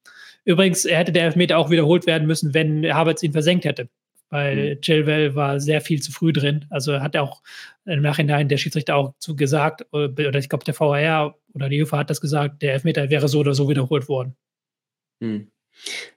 [0.43, 3.89] Übrigens, er hätte der Elfmeter auch wiederholt werden müssen, wenn Havertz ihn versenkt hätte.
[4.35, 4.81] Weil mhm.
[4.81, 6.65] Chilwell war sehr viel zu früh drin.
[6.69, 7.41] Also hat er auch
[7.85, 11.79] im Nachhinein der Schiedsrichter auch zu gesagt, äh, oder ich glaube, der VAR oder die
[11.79, 14.35] UEFA hat das gesagt, der Elfmeter wäre so oder so wiederholt worden.
[15.21, 15.47] Hm.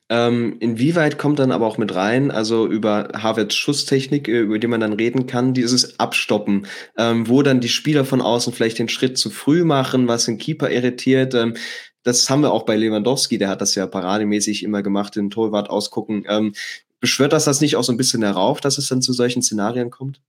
[0.09, 4.67] Ähm, inwieweit kommt dann aber auch mit rein, also über Harvards Schusstechnik, äh, über die
[4.67, 8.89] man dann reden kann, dieses Abstoppen, ähm, wo dann die Spieler von außen vielleicht den
[8.89, 11.35] Schritt zu früh machen, was den Keeper irritiert.
[11.35, 11.55] Ähm,
[12.03, 15.71] das haben wir auch bei Lewandowski, der hat das ja parademäßig immer gemacht, den Torwart
[15.71, 16.25] ausgucken.
[17.01, 19.91] Beschwört das das nicht auch so ein bisschen herauf, dass es dann zu solchen Szenarien
[19.91, 20.21] kommt?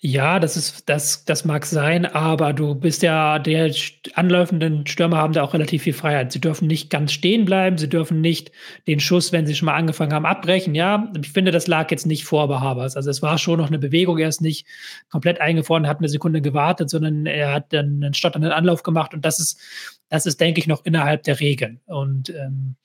[0.00, 3.72] Ja, das ist das das mag sein, aber du bist ja der
[4.14, 6.32] anläufenden Stürmer haben da auch relativ viel Freiheit.
[6.32, 8.50] Sie dürfen nicht ganz stehen bleiben, sie dürfen nicht
[8.86, 10.74] den Schuss, wenn sie schon mal angefangen haben, abbrechen.
[10.74, 12.96] Ja, ich finde, das lag jetzt nicht vor bei Havertz.
[12.96, 14.18] Also, es war schon noch eine Bewegung.
[14.18, 14.66] Er ist nicht
[15.10, 19.24] komplett eingefroren, hat eine Sekunde gewartet, sondern er hat dann einen stotternden Anlauf gemacht und
[19.24, 19.60] das ist
[20.12, 21.80] das ist, denke ich, noch innerhalb der Regeln.
[21.86, 22.76] Und ähm,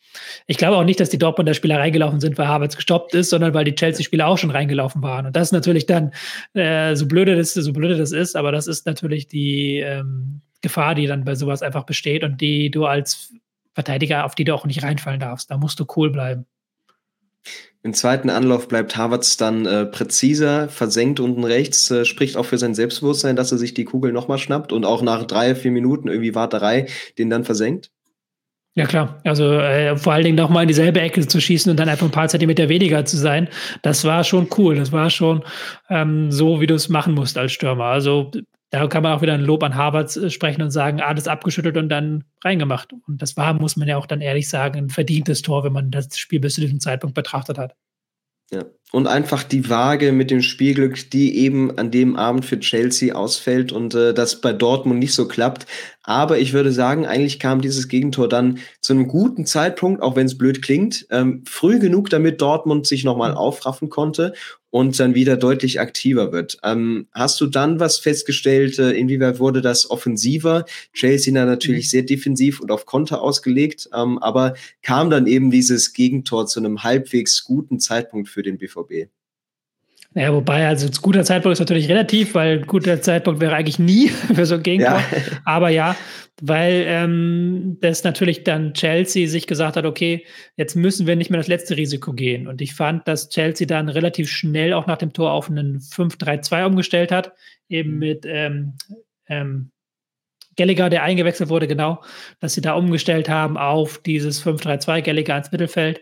[0.46, 3.54] ich glaube auch nicht, dass die Dortmunder Spieler reingelaufen sind, weil Havertz gestoppt ist, sondern
[3.54, 5.26] weil die Chelsea-Spieler auch schon reingelaufen waren.
[5.26, 6.14] Und das ist natürlich dann,
[6.54, 10.96] äh, so blöde das, so blöde das ist, aber das ist natürlich die ähm, Gefahr,
[10.96, 13.34] die dann bei sowas einfach besteht und die du als
[13.74, 15.52] Verteidiger, auf die du auch nicht reinfallen darfst.
[15.52, 16.46] Da musst du cool bleiben.
[17.88, 22.58] Im zweiten Anlauf bleibt Havertz dann äh, präziser, versenkt unten rechts, äh, spricht auch für
[22.58, 26.10] sein Selbstbewusstsein, dass er sich die Kugel nochmal schnappt und auch nach drei, vier Minuten
[26.10, 27.90] irgendwie Warterei den dann versenkt.
[28.76, 31.88] Ja klar, also äh, vor allen Dingen nochmal in dieselbe Ecke zu schießen und dann
[31.88, 33.48] einfach ein paar Zentimeter weniger zu sein,
[33.84, 34.76] das war schon cool.
[34.76, 35.46] Das war schon
[35.90, 37.86] ähm, so, wie du es machen musst als Stürmer.
[37.86, 38.32] Also
[38.70, 41.78] da kann man auch wieder ein Lob an Harvard äh, sprechen und sagen, alles abgeschüttelt
[41.78, 42.94] und dann reingemacht.
[43.08, 45.92] Und das war, muss man ja auch dann ehrlich sagen, ein verdientes Tor, wenn man
[45.92, 47.76] das Spiel bis zu diesem Zeitpunkt betrachtet hat.
[48.52, 48.64] Ja.
[48.94, 53.74] Und einfach die Waage mit dem Spielglück, die eben an dem Abend für Chelsea ausfällt
[53.74, 55.66] und äh, das bei Dortmund nicht so klappt.
[56.04, 60.28] Aber ich würde sagen, eigentlich kam dieses Gegentor dann zu einem guten Zeitpunkt, auch wenn
[60.28, 63.38] es blöd klingt, ähm, früh genug, damit Dortmund sich nochmal mhm.
[63.38, 64.34] aufraffen konnte
[64.70, 66.58] und dann wieder deutlich aktiver wird.
[66.64, 70.66] Ähm, hast du dann was festgestellt, äh, inwieweit wurde das offensiver?
[70.94, 71.90] Chelsea dann natürlich mhm.
[71.90, 76.84] sehr defensiv und auf Konter ausgelegt, ähm, aber kam dann eben dieses Gegentor zu einem
[76.84, 79.10] halbwegs guten Zeitpunkt für den BVB?
[80.18, 84.48] Ja, wobei, also guter Zeitpunkt ist natürlich relativ, weil guter Zeitpunkt wäre eigentlich nie für
[84.48, 84.98] so ein Gegentor.
[85.00, 85.22] Ja.
[85.46, 85.96] Aber ja,
[86.42, 90.26] weil ähm, das natürlich dann Chelsea sich gesagt hat, okay,
[90.56, 92.48] jetzt müssen wir nicht mehr das letzte Risiko gehen.
[92.48, 96.66] Und ich fand, dass Chelsea dann relativ schnell auch nach dem Tor auf einen 5-3-2
[96.66, 97.34] umgestellt hat,
[97.70, 98.00] eben mhm.
[98.00, 98.74] mit ähm,
[99.28, 99.70] ähm,
[100.56, 102.02] Gallagher, der eingewechselt wurde, genau,
[102.40, 106.02] dass sie da umgestellt haben auf dieses 5-3-2, Gallagher ins Mittelfeld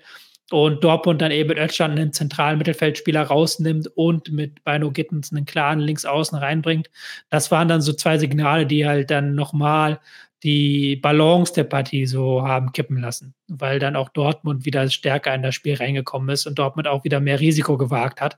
[0.51, 5.45] und Dortmund dann eben mit Özcan einen zentralen Mittelfeldspieler rausnimmt und mit Bino Gittens einen
[5.45, 6.89] klaren Linksaußen reinbringt.
[7.29, 9.99] Das waren dann so zwei Signale, die halt dann nochmal
[10.43, 15.41] die Balance der Partie so haben kippen lassen, weil dann auch Dortmund wieder stärker in
[15.41, 18.37] das Spiel reingekommen ist und Dortmund auch wieder mehr Risiko gewagt hat.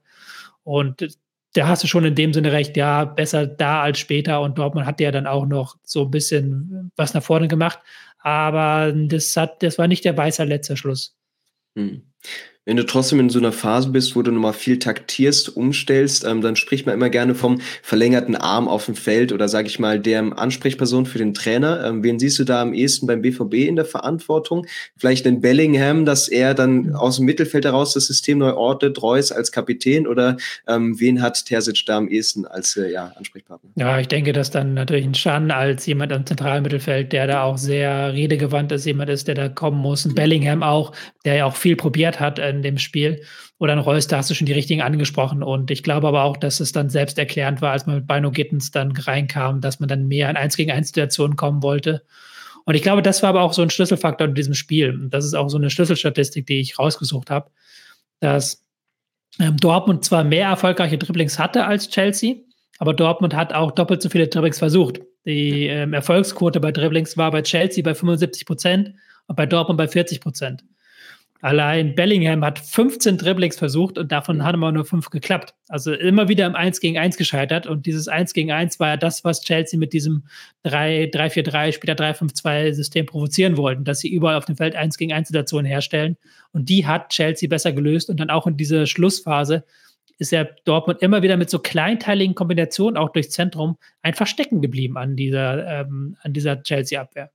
[0.63, 1.17] Und
[1.53, 4.41] da hast du schon in dem Sinne recht, ja, besser da als später.
[4.41, 7.79] Und Dortmund hat ja dann auch noch so ein bisschen was nach vorne gemacht.
[8.19, 11.16] Aber das hat, das war nicht der weiße letzte Schluss.
[11.77, 12.01] Hm.
[12.67, 16.41] Wenn du trotzdem in so einer Phase bist, wo du nochmal viel taktierst, umstellst, ähm,
[16.41, 20.01] dann spricht man immer gerne vom verlängerten Arm auf dem Feld oder sage ich mal
[20.01, 21.85] der Ansprechperson für den Trainer.
[21.85, 24.65] Ähm, wen siehst du da am ehesten beim BVB in der Verantwortung?
[24.97, 29.31] Vielleicht den Bellingham, dass er dann aus dem Mittelfeld heraus das System neu ordnet, Reus
[29.31, 30.35] als Kapitän oder
[30.67, 33.69] ähm, wen hat Terzic da am ehesten als äh, ja, Ansprechpartner?
[33.75, 37.43] Ja, ich denke, dass dann natürlich ein Schan als jemand am zentralen Mittelfeld, der da
[37.43, 40.03] auch sehr redegewandt ist, jemand ist, der da kommen muss.
[40.03, 40.91] Ein Bellingham auch,
[41.23, 43.23] der ja auch viel probiert hat in dem Spiel.
[43.57, 45.43] Oder ein Reus, da hast du schon die richtigen angesprochen.
[45.43, 48.71] Und ich glaube aber auch, dass es dann selbsterklärend war, als man mit Bino Gittens
[48.71, 52.03] dann reinkam, dass man dann mehr in 1 gegen 1 Situationen kommen wollte.
[52.65, 54.91] Und ich glaube, das war aber auch so ein Schlüsselfaktor in diesem Spiel.
[54.91, 57.49] Und das ist auch so eine Schlüsselstatistik, die ich rausgesucht habe,
[58.19, 58.65] dass
[59.39, 62.35] ähm, Dortmund zwar mehr erfolgreiche Dribblings hatte als Chelsea,
[62.79, 64.99] aber Dortmund hat auch doppelt so viele Dribblings versucht.
[65.25, 68.93] Die ähm, Erfolgsquote bei Dribblings war bei Chelsea bei 75 Prozent
[69.27, 70.63] und bei Dortmund bei 40 Prozent.
[71.41, 75.53] Allein Bellingham hat 15 Dribblings versucht und davon haben aber nur fünf geklappt.
[75.67, 77.67] Also immer wieder im 1 gegen 1 gescheitert.
[77.67, 80.23] Und dieses 1 gegen 1 war ja das, was Chelsea mit diesem
[80.65, 85.27] 3-4-3, später 3-5-2 System provozieren wollten, dass sie überall auf dem Feld 1 gegen 1
[85.27, 86.17] Situationen herstellen.
[86.53, 88.09] Und die hat Chelsea besser gelöst.
[88.09, 89.63] Und dann auch in dieser Schlussphase
[90.17, 94.97] ist ja Dortmund immer wieder mit so kleinteiligen Kombinationen auch durchs Zentrum einfach stecken geblieben
[94.97, 97.31] an dieser, ähm, an dieser Chelsea-Abwehr.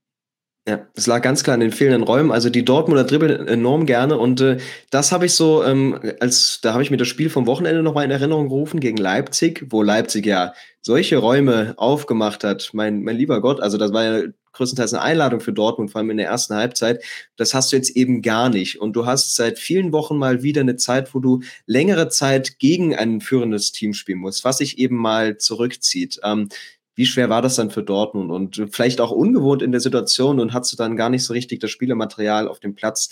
[0.68, 2.30] Ja, es lag ganz klar an den fehlenden Räumen.
[2.30, 4.58] Also die Dortmunder dribbeln enorm gerne und äh,
[4.90, 8.04] das habe ich so, ähm, als da habe ich mir das Spiel vom Wochenende nochmal
[8.04, 12.70] in Erinnerung gerufen gegen Leipzig, wo Leipzig ja solche Räume aufgemacht hat.
[12.74, 14.22] Mein, mein lieber Gott, also das war ja
[14.52, 17.02] größtenteils eine Einladung für Dortmund, vor allem in der ersten Halbzeit.
[17.36, 18.80] Das hast du jetzt eben gar nicht.
[18.80, 22.94] Und du hast seit vielen Wochen mal wieder eine Zeit, wo du längere Zeit gegen
[22.94, 26.20] ein führendes Team spielen musst, was sich eben mal zurückzieht.
[26.22, 26.50] Ähm,
[26.94, 30.52] wie schwer war das dann für Dortmund und vielleicht auch ungewohnt in der Situation und
[30.52, 33.08] hast du dann gar nicht so richtig das Spielematerial auf dem Platz?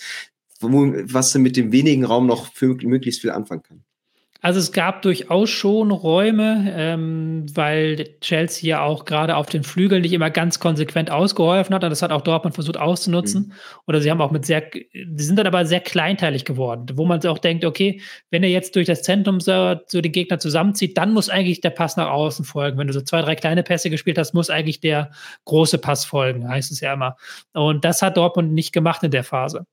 [0.63, 3.83] was er mit dem wenigen Raum noch für möglichst viel anfangen kann.
[4.43, 10.01] Also es gab durchaus schon Räume, ähm, weil Chelsea ja auch gerade auf den Flügeln
[10.01, 11.83] nicht immer ganz konsequent ausgeholfen hat.
[11.83, 13.49] Und das hat auch Dortmund versucht auszunutzen.
[13.49, 13.53] Mhm.
[13.85, 17.23] Oder sie haben auch mit sehr, sie sind dann aber sehr kleinteilig geworden, wo man
[17.27, 18.01] auch denkt, okay,
[18.31, 21.69] wenn er jetzt durch das Zentrum so, so den Gegner zusammenzieht, dann muss eigentlich der
[21.69, 22.79] Pass nach außen folgen.
[22.79, 25.11] Wenn du so zwei, drei kleine Pässe gespielt hast, muss eigentlich der
[25.45, 27.15] große Pass folgen, heißt es ja immer.
[27.53, 29.67] Und das hat Dortmund nicht gemacht in der Phase.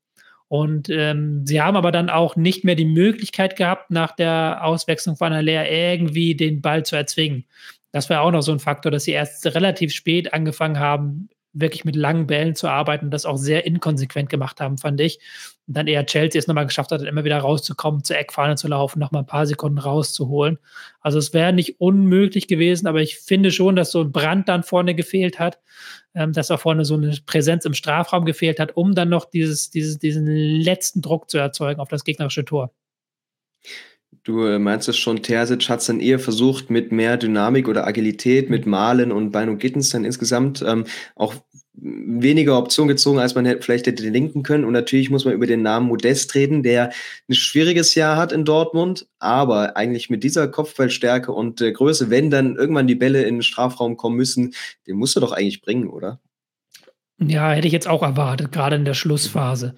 [0.49, 5.15] Und ähm, sie haben aber dann auch nicht mehr die Möglichkeit gehabt, nach der Auswechslung
[5.15, 7.45] von Aller irgendwie den Ball zu erzwingen.
[7.91, 11.85] Das war auch noch so ein Faktor, dass sie erst relativ spät angefangen haben, wirklich
[11.85, 15.19] mit langen Bällen zu arbeiten, das auch sehr inkonsequent gemacht haben, fand ich.
[15.67, 18.99] Und dann eher Chelsea es nochmal geschafft hat, immer wieder rauszukommen, zur Eckfahne zu laufen,
[18.99, 20.59] nochmal ein paar Sekunden rauszuholen.
[21.01, 24.63] Also es wäre nicht unmöglich gewesen, aber ich finde schon, dass so ein Brand dann
[24.63, 25.59] vorne gefehlt hat,
[26.13, 29.69] ähm, dass auch vorne so eine Präsenz im Strafraum gefehlt hat, um dann noch dieses,
[29.69, 32.71] dieses, diesen letzten Druck zu erzeugen auf das gegnerische Tor.
[34.23, 37.87] Du äh, meinst es schon, Terzic hat es dann eher versucht, mit mehr Dynamik oder
[37.87, 41.35] Agilität, mit Malen und Beino Gittens dann insgesamt ähm, auch
[41.81, 44.65] weniger Optionen gezogen, als man hätte, vielleicht hätte denken können.
[44.65, 46.91] Und natürlich muss man über den Namen Modest reden, der
[47.29, 52.29] ein schwieriges Jahr hat in Dortmund, aber eigentlich mit dieser Kopfballstärke und äh, Größe, wenn
[52.29, 54.53] dann irgendwann die Bälle in den Strafraum kommen müssen,
[54.87, 56.19] den musst du doch eigentlich bringen, oder?
[57.21, 59.75] Ja, hätte ich jetzt auch erwartet, gerade in der Schlussphase.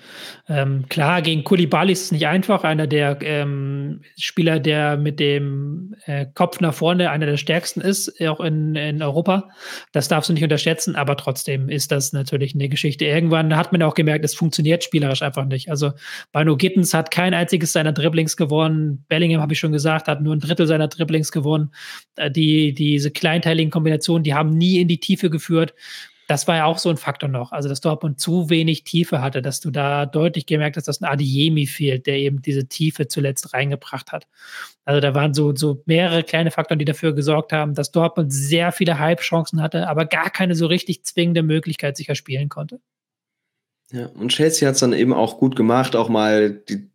[0.47, 2.63] Ähm, klar, gegen Kulibali ist es nicht einfach.
[2.63, 8.21] Einer der ähm, Spieler, der mit dem äh, Kopf nach vorne einer der stärksten ist,
[8.21, 9.49] auch in, in Europa.
[9.91, 13.05] Das darfst du nicht unterschätzen, aber trotzdem ist das natürlich eine Geschichte.
[13.05, 15.71] Irgendwann hat man auch gemerkt, es funktioniert spielerisch einfach nicht.
[15.71, 15.93] Also
[16.31, 19.03] Bano Gittens hat kein einziges seiner Dribblings gewonnen.
[19.07, 21.71] Bellingham, habe ich schon gesagt, hat nur ein Drittel seiner Dribblings gewonnen.
[22.17, 25.73] Äh, die, diese kleinteiligen Kombinationen, die haben nie in die Tiefe geführt
[26.31, 27.51] das war ja auch so ein Faktor noch.
[27.51, 31.05] Also, dass Dortmund zu wenig Tiefe hatte, dass du da deutlich gemerkt hast, dass ein
[31.05, 34.27] Adiemi fehlt, der eben diese Tiefe zuletzt reingebracht hat.
[34.85, 38.71] Also, da waren so, so mehrere kleine Faktoren, die dafür gesorgt haben, dass Dortmund sehr
[38.71, 42.79] viele Halbchancen hatte, aber gar keine so richtig zwingende Möglichkeit sicher spielen konnte.
[43.91, 46.90] Ja, und Chelsea hat es dann eben auch gut gemacht, auch mal die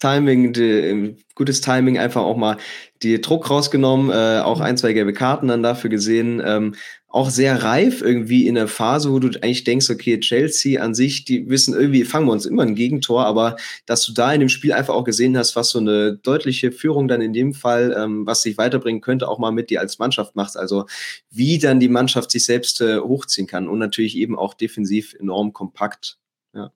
[0.00, 2.56] Timing, die, gutes Timing, einfach auch mal
[3.02, 6.42] die Druck rausgenommen, äh, auch ein, zwei gelbe Karten dann dafür gesehen.
[6.44, 6.74] Ähm,
[7.12, 11.24] auch sehr reif irgendwie in der Phase, wo du eigentlich denkst, okay, Chelsea an sich,
[11.24, 14.48] die wissen irgendwie, fangen wir uns immer ein Gegentor, aber dass du da in dem
[14.48, 18.26] Spiel einfach auch gesehen hast, was so eine deutliche Führung dann in dem Fall, ähm,
[18.26, 20.56] was sich weiterbringen könnte, auch mal mit dir als Mannschaft machst.
[20.56, 20.86] Also
[21.30, 25.52] wie dann die Mannschaft sich selbst äh, hochziehen kann und natürlich eben auch defensiv enorm
[25.52, 26.18] kompakt.
[26.54, 26.70] Ja.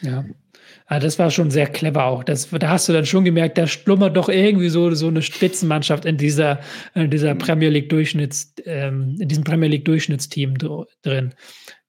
[0.00, 0.24] Ja.
[0.90, 2.24] Ah, das war schon sehr clever auch.
[2.24, 6.06] Das, da hast du dann schon gemerkt, da schlummert doch irgendwie so, so eine Spitzenmannschaft
[6.06, 6.60] in dieser,
[6.94, 7.38] in dieser mhm.
[7.38, 10.54] Premier League Durchschnitts, ähm, in diesem Premier League Durchschnittsteam
[11.02, 11.34] drin.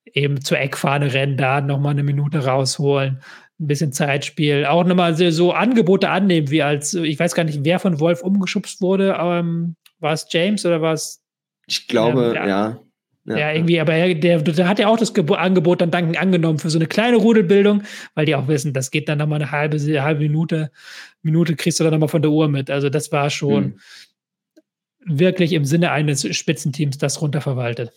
[0.04, 3.22] Eben zur Eckfahne rennen, da nochmal eine Minute rausholen,
[3.58, 7.64] ein bisschen Zeitspiel, auch nochmal so, so Angebote annehmen, wie als, ich weiß gar nicht,
[7.64, 9.18] wer von Wolf umgeschubst wurde.
[9.18, 11.24] Ähm, war es James oder war es?
[11.68, 12.80] Ich glaube, ähm, ja.
[13.30, 16.18] Ja, ja, irgendwie, aber er, der, der hat ja auch das Gebo Angebot dann Danken
[16.18, 17.84] angenommen für so eine kleine Rudelbildung,
[18.16, 20.72] weil die auch wissen, das geht dann nochmal eine halbe, halbe Minute,
[21.22, 22.72] Minute kriegst du dann nochmal von der Uhr mit.
[22.72, 23.80] Also das war schon mhm.
[25.06, 27.92] wirklich im Sinne eines Spitzenteams das runterverwaltet.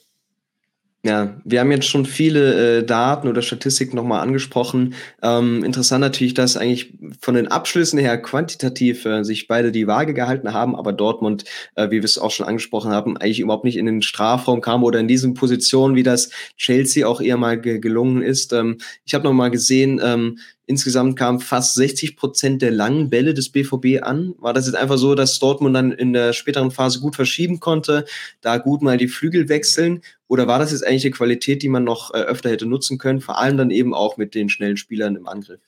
[1.04, 4.94] Ja, wir haben jetzt schon viele äh, Daten oder Statistiken nochmal angesprochen.
[5.20, 10.14] Ähm, interessant natürlich, dass eigentlich von den Abschlüssen her quantitativ äh, sich beide die Waage
[10.14, 11.42] gehalten haben, aber Dortmund,
[11.74, 14.84] äh, wie wir es auch schon angesprochen haben, eigentlich überhaupt nicht in den Strafraum kam
[14.84, 18.52] oder in diesen Positionen, wie das Chelsea auch eher mal ge gelungen ist.
[18.52, 23.50] Ähm, ich habe nochmal gesehen, ähm, Insgesamt kamen fast 60 Prozent der langen Bälle des
[23.50, 24.34] BVB an.
[24.38, 28.04] War das jetzt einfach so, dass Dortmund dann in der späteren Phase gut verschieben konnte,
[28.40, 30.02] da gut mal die Flügel wechseln?
[30.28, 33.20] Oder war das jetzt eigentlich eine Qualität, die man noch äh, öfter hätte nutzen können,
[33.20, 35.60] vor allem dann eben auch mit den schnellen Spielern im Angriff?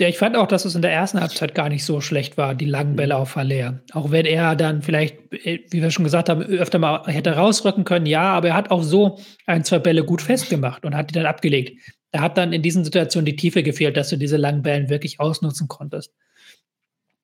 [0.00, 2.54] Ja, ich fand auch, dass es in der ersten Halbzeit gar nicht so schlecht war,
[2.54, 3.80] die langen Bälle auf Haller.
[3.92, 7.82] Auch wenn er dann vielleicht, äh, wie wir schon gesagt haben, öfter mal hätte rausrücken
[7.82, 11.14] können, ja, aber er hat auch so ein, zwei Bälle gut festgemacht und hat die
[11.14, 11.80] dann abgelegt.
[12.10, 15.20] Da hat dann in diesen Situationen die Tiefe gefehlt, dass du diese langen Bällen wirklich
[15.20, 16.12] ausnutzen konntest.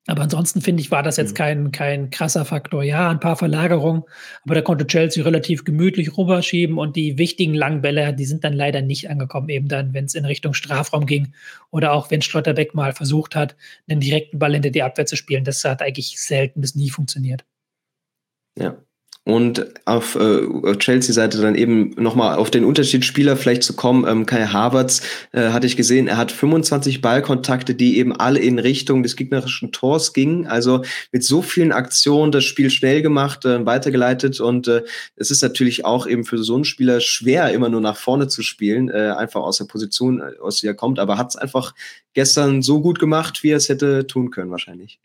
[0.07, 1.35] Aber ansonsten finde ich, war das jetzt mhm.
[1.35, 2.83] kein, kein krasser Faktor.
[2.83, 4.03] Ja, ein paar Verlagerungen,
[4.43, 8.53] aber da konnte Chelsea relativ gemütlich rüberschieben und die wichtigen langen Bälle, die sind dann
[8.53, 11.33] leider nicht angekommen, eben dann, wenn es in Richtung Strafraum ging
[11.71, 13.55] oder auch wenn Schlotterbeck mal versucht hat,
[13.89, 15.43] einen direkten Ball hinter die Abwehr zu spielen.
[15.43, 17.43] Das hat eigentlich selten bis nie funktioniert.
[18.57, 18.77] Ja,
[19.27, 24.05] Und auf äh, Chelsea-Seite dann eben nochmal auf den Unterschiedsspieler vielleicht zu kommen.
[24.07, 25.01] Ähm, Kai Havertz
[25.31, 29.71] äh, hatte ich gesehen, er hat 25 Ballkontakte, die eben alle in Richtung des gegnerischen
[29.71, 30.45] Tors gingen.
[30.45, 34.39] Also mit so vielen Aktionen das Spiel schnell gemacht, äh, weitergeleitet.
[34.39, 34.83] Und äh,
[35.15, 38.43] es ist natürlich auch eben für so einen Spieler schwer, immer nur nach vorne zu
[38.43, 40.99] spielen, äh, einfach aus der Position, äh, aus der er kommt.
[40.99, 41.73] Aber hat es einfach
[42.13, 44.99] gestern so gut gemacht, wie er es hätte tun können, wahrscheinlich.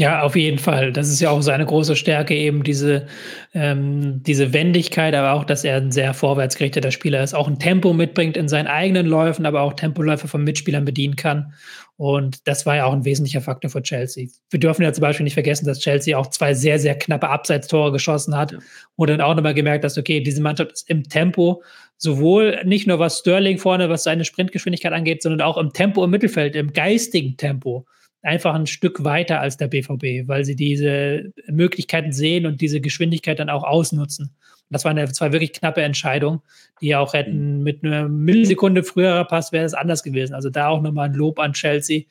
[0.00, 0.94] Ja, auf jeden Fall.
[0.94, 3.06] Das ist ja auch seine große Stärke, eben diese,
[3.52, 7.92] ähm, diese Wendigkeit, aber auch, dass er ein sehr vorwärtsgerichteter Spieler ist, auch ein Tempo
[7.92, 11.52] mitbringt in seinen eigenen Läufen, aber auch Tempoläufe von Mitspielern bedienen kann.
[11.98, 14.28] Und das war ja auch ein wesentlicher Faktor für Chelsea.
[14.48, 17.92] Wir dürfen ja zum Beispiel nicht vergessen, dass Chelsea auch zwei sehr, sehr knappe Abseitstore
[17.92, 18.56] geschossen hat,
[18.96, 21.62] wo dann auch nochmal gemerkt hast, okay, diese Mannschaft ist im Tempo,
[21.98, 26.10] sowohl nicht nur was Sterling vorne, was seine Sprintgeschwindigkeit angeht, sondern auch im Tempo im
[26.10, 27.84] Mittelfeld, im geistigen Tempo
[28.22, 33.38] einfach ein Stück weiter als der BVB, weil sie diese Möglichkeiten sehen und diese Geschwindigkeit
[33.38, 34.26] dann auch ausnutzen.
[34.26, 36.40] Und das waren ja zwei wirklich knappe Entscheidungen,
[36.80, 37.62] die auch hätten mhm.
[37.62, 40.34] mit einer Millisekunde früherer Pass wäre es anders gewesen.
[40.34, 42.02] Also da auch nochmal ein Lob an Chelsea,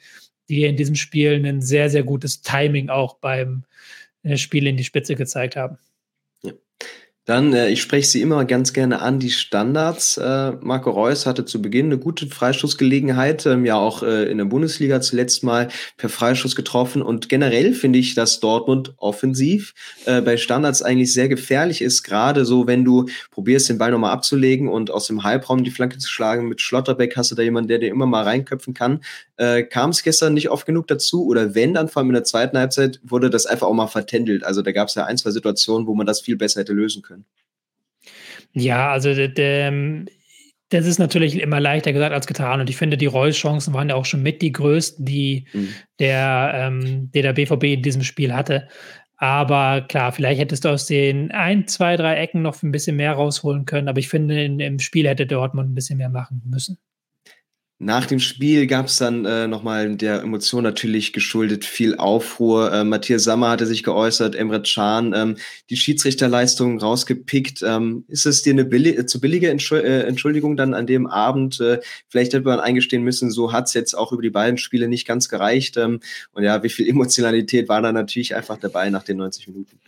[0.49, 3.63] die in diesem Spiel ein sehr, sehr gutes Timing auch beim
[4.23, 5.77] äh, Spiel in die Spitze gezeigt haben.
[7.29, 10.17] Dann, äh, ich spreche sie immer ganz gerne an, die Standards.
[10.17, 14.45] Äh, Marco Reus hatte zu Beginn eine gute Freischussgelegenheit, ähm, ja auch äh, in der
[14.45, 15.67] Bundesliga zuletzt mal
[15.97, 17.03] per Freischuss getroffen.
[17.03, 19.75] Und generell finde ich, dass Dortmund offensiv
[20.05, 24.11] äh, bei Standards eigentlich sehr gefährlich ist, gerade so, wenn du probierst, den Ball nochmal
[24.11, 26.49] abzulegen und aus dem Halbraum die Flanke zu schlagen.
[26.49, 29.01] Mit Schlotterbeck hast du da jemanden, der dir immer mal reinköpfen kann.
[29.39, 31.25] Äh, Kam es gestern nicht oft genug dazu?
[31.25, 34.43] Oder wenn, dann vor allem in der zweiten Halbzeit wurde das einfach auch mal vertändelt.
[34.43, 37.01] Also da gab es ja ein, zwei Situationen, wo man das viel besser hätte lösen
[37.01, 37.23] können.
[38.51, 40.07] Ja, also ähm,
[40.67, 42.59] das ist natürlich immer leichter gesagt als getan.
[42.59, 45.69] Und ich finde, die Reus-Chancen waren ja auch schon mit die größten, die mhm.
[45.99, 48.67] der, ähm, der, der BVB in diesem Spiel hatte.
[49.15, 53.13] Aber klar, vielleicht hättest du aus den ein, zwei, drei Ecken noch ein bisschen mehr
[53.13, 53.87] rausholen können.
[53.87, 56.77] Aber ich finde, in, im Spiel hätte Dortmund ein bisschen mehr machen müssen.
[57.81, 62.73] Nach dem Spiel gab es dann äh, nochmal der Emotion natürlich geschuldet viel Aufruhr.
[62.73, 65.37] Äh, Matthias Sammer hatte sich geäußert, Emre Can ähm,
[65.69, 67.63] die Schiedsrichterleistung rausgepickt.
[67.65, 71.61] Ähm, ist es dir eine billi äh, zu billige äh, Entschuldigung dann an dem Abend?
[71.61, 74.89] Äh, vielleicht hätte man eingestehen müssen, so hat es jetzt auch über die beiden Spiele
[74.89, 75.77] nicht ganz gereicht.
[75.77, 76.01] Ähm,
[76.33, 79.79] und ja, wie viel Emotionalität war da natürlich einfach dabei nach den 90 Minuten?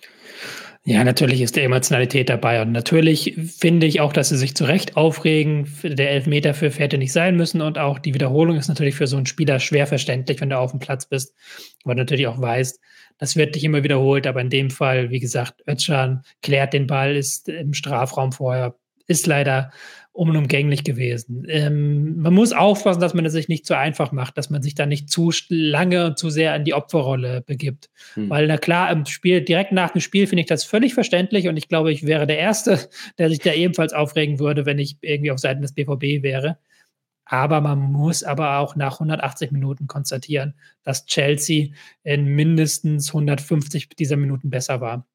[0.83, 2.59] Ja, natürlich ist der Emotionalität dabei.
[2.61, 5.71] Und natürlich finde ich auch, dass sie sich zu Recht aufregen.
[5.83, 7.61] Der Elfmeter für hätte nicht sein müssen.
[7.61, 10.71] Und auch die Wiederholung ist natürlich für so einen Spieler schwer verständlich, wenn du auf
[10.71, 11.35] dem Platz bist.
[11.83, 12.79] Weil du natürlich auch weißt,
[13.19, 14.25] das wird nicht immer wiederholt.
[14.25, 18.73] Aber in dem Fall, wie gesagt, Özcan klärt den Ball, ist im Strafraum vorher,
[19.05, 19.71] ist leider
[20.13, 21.45] unumgänglich gewesen.
[21.47, 24.75] Ähm, man muss aufpassen, dass man es sich nicht zu einfach macht, dass man sich
[24.75, 27.89] da nicht zu lange und zu sehr in die Opferrolle begibt.
[28.15, 28.29] Hm.
[28.29, 31.55] Weil, na klar, im Spiel, direkt nach dem Spiel finde ich das völlig verständlich und
[31.55, 35.31] ich glaube, ich wäre der Erste, der sich da ebenfalls aufregen würde, wenn ich irgendwie
[35.31, 36.57] auf Seiten des BVB wäre.
[37.23, 41.69] Aber man muss aber auch nach 180 Minuten konstatieren, dass Chelsea
[42.03, 45.07] in mindestens 150 dieser Minuten besser war.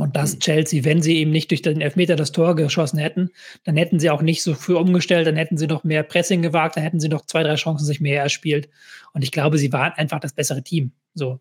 [0.00, 0.40] Und dass mhm.
[0.40, 3.28] Chelsea, wenn sie eben nicht durch den Elfmeter das Tor geschossen hätten,
[3.64, 6.76] dann hätten sie auch nicht so früh umgestellt, dann hätten sie noch mehr Pressing gewagt,
[6.76, 8.70] dann hätten sie noch zwei, drei Chancen sich mehr erspielt.
[9.12, 10.92] Und ich glaube, sie waren einfach das bessere Team.
[11.12, 11.40] So.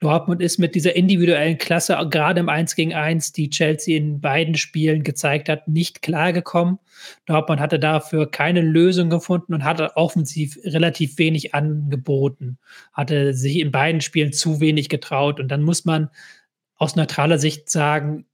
[0.00, 4.56] Dortmund ist mit dieser individuellen Klasse, gerade im 1 gegen 1, die Chelsea in beiden
[4.56, 6.78] Spielen gezeigt hat, nicht klargekommen.
[7.26, 12.58] Dortmund hatte dafür keine Lösung gefunden und hatte offensiv relativ wenig angeboten,
[12.92, 15.38] hatte sich in beiden Spielen zu wenig getraut.
[15.38, 16.08] Und dann muss man
[16.80, 18.26] aus neutraler Sicht sagen,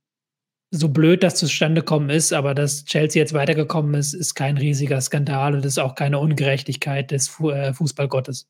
[0.70, 5.00] so blöd das zustande gekommen ist, aber dass Chelsea jetzt weitergekommen ist, ist kein riesiger
[5.00, 8.48] Skandal und ist auch keine Ungerechtigkeit des äh, Fußballgottes.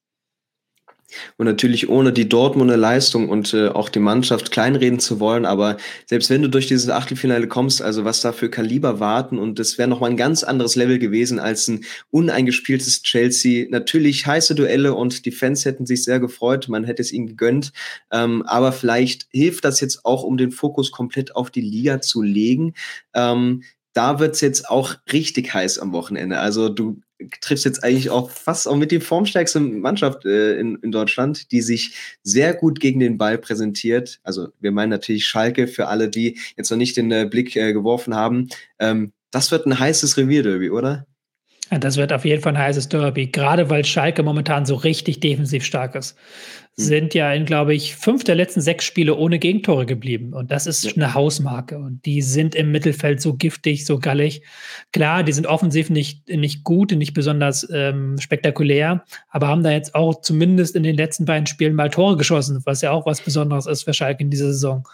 [1.36, 5.76] Und natürlich ohne die Dortmunder Leistung und äh, auch die Mannschaft kleinreden zu wollen, aber
[6.06, 9.78] selbst wenn du durch dieses Achtelfinale kommst, also was da für Kaliber warten und das
[9.78, 13.66] wäre nochmal ein ganz anderes Level gewesen als ein uneingespieltes Chelsea.
[13.70, 17.72] Natürlich heiße Duelle und die Fans hätten sich sehr gefreut, man hätte es ihnen gegönnt,
[18.10, 22.22] ähm, aber vielleicht hilft das jetzt auch, um den Fokus komplett auf die Liga zu
[22.22, 22.74] legen.
[23.14, 23.62] Ähm,
[23.96, 26.38] da wird's jetzt auch richtig heiß am Wochenende.
[26.38, 27.00] Also du
[27.40, 31.62] triffst jetzt eigentlich auch fast auch mit die formstärkste Mannschaft äh, in, in Deutschland, die
[31.62, 34.20] sich sehr gut gegen den Ball präsentiert.
[34.22, 37.72] Also wir meinen natürlich Schalke für alle, die jetzt noch nicht den äh, Blick äh,
[37.72, 38.48] geworfen haben.
[38.78, 41.06] Ähm, das wird ein heißes Revierderby, oder?
[41.70, 45.20] Ja, das wird auf jeden Fall ein heißes Derby, gerade weil Schalke momentan so richtig
[45.20, 46.16] defensiv stark ist.
[46.78, 46.84] Hm.
[46.84, 50.34] sind ja in, glaube ich, fünf der letzten sechs Spiele ohne Gegentore geblieben.
[50.34, 50.92] Und das ist ja.
[50.94, 51.78] eine Hausmarke.
[51.78, 54.42] Und die sind im Mittelfeld so giftig, so gallig.
[54.92, 59.70] Klar, die sind offensiv nicht, nicht gut und nicht besonders ähm, spektakulär, aber haben da
[59.70, 63.20] jetzt auch zumindest in den letzten beiden Spielen mal Tore geschossen, was ja auch was
[63.20, 64.84] Besonderes ist für Schalke in dieser Saison.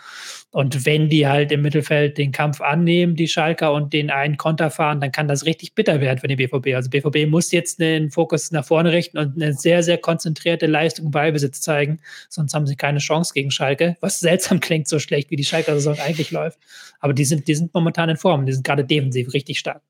[0.53, 4.71] Und wenn die halt im Mittelfeld den Kampf annehmen, die Schalker, und den einen Konter
[4.71, 6.75] fahren, dann kann das richtig bitter werden für den BVB.
[6.75, 11.11] Also BVB muss jetzt den Fokus nach vorne richten und eine sehr, sehr konzentrierte Leistung
[11.11, 12.01] bei Besitz zeigen.
[12.29, 13.97] Sonst haben sie keine Chance gegen Schalke.
[14.01, 16.59] Was seltsam klingt, so schlecht wie die Schalker Saison eigentlich läuft.
[17.01, 18.47] Aber die sind, die sind momentan in Form.
[18.47, 19.83] Die sind gerade defensiv richtig stark.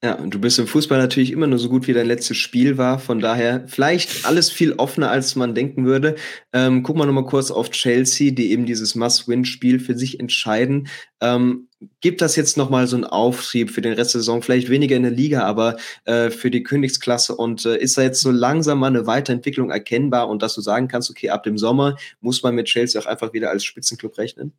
[0.00, 2.78] Ja, und du bist im Fußball natürlich immer nur so gut, wie dein letztes Spiel
[2.78, 3.00] war.
[3.00, 6.14] Von daher vielleicht alles viel offener, als man denken würde.
[6.52, 10.86] Ähm, gucken wir nochmal kurz auf Chelsea, die eben dieses Must-Win-Spiel für sich entscheiden.
[11.20, 11.66] Ähm,
[12.00, 14.40] gibt das jetzt nochmal so einen Auftrieb für den Rest der Saison?
[14.40, 17.34] Vielleicht weniger in der Liga, aber äh, für die Königsklasse.
[17.34, 20.86] Und äh, ist da jetzt so langsam mal eine Weiterentwicklung erkennbar und dass du sagen
[20.86, 24.52] kannst, okay, ab dem Sommer muss man mit Chelsea auch einfach wieder als Spitzenclub rechnen?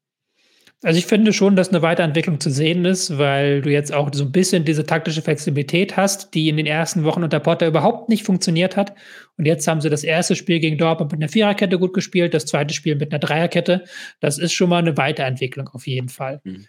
[0.82, 4.24] Also ich finde schon, dass eine Weiterentwicklung zu sehen ist, weil du jetzt auch so
[4.24, 8.24] ein bisschen diese taktische Flexibilität hast, die in den ersten Wochen unter Potter überhaupt nicht
[8.24, 8.96] funktioniert hat.
[9.38, 12.46] Und jetzt haben sie das erste Spiel gegen Dortmund mit einer Viererkette gut gespielt, das
[12.46, 13.84] zweite Spiel mit einer Dreierkette.
[14.22, 16.40] Das ist schon mal eine Weiterentwicklung auf jeden Fall.
[16.46, 16.66] Mhm.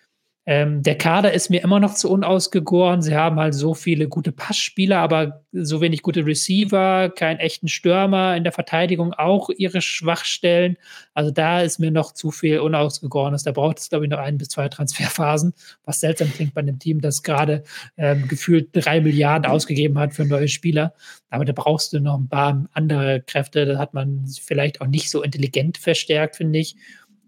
[0.47, 3.03] Ähm, der Kader ist mir immer noch zu unausgegoren.
[3.03, 8.37] Sie haben halt so viele gute Passspieler, aber so wenig gute Receiver, keinen echten Stürmer
[8.37, 10.79] in der Verteidigung, auch ihre Schwachstellen.
[11.13, 13.43] Also da ist mir noch zu viel Unausgegorenes.
[13.43, 15.53] Da braucht es, glaube ich, noch ein bis zwei Transferphasen,
[15.85, 17.63] was seltsam klingt bei einem Team, das gerade
[17.99, 20.95] ähm, gefühlt drei Milliarden ausgegeben hat für neue Spieler.
[21.29, 23.67] Aber da brauchst du noch ein paar andere Kräfte.
[23.67, 26.77] Da hat man vielleicht auch nicht so intelligent verstärkt, finde ich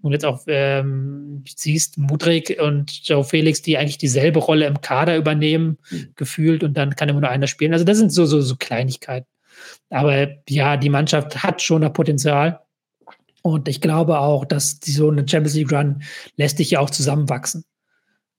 [0.03, 5.17] und jetzt auch ähm, siehst, Mudrik und Joe Felix, die eigentlich dieselbe Rolle im Kader
[5.17, 6.13] übernehmen, mhm.
[6.17, 7.73] gefühlt, und dann kann immer nur einer spielen.
[7.73, 9.29] Also das sind so, so, so Kleinigkeiten.
[9.91, 12.61] Aber ja, die Mannschaft hat schon noch Potenzial.
[13.43, 16.03] Und ich glaube auch, dass die, so eine Champions League Run
[16.37, 17.65] lässt sich ja auch zusammenwachsen.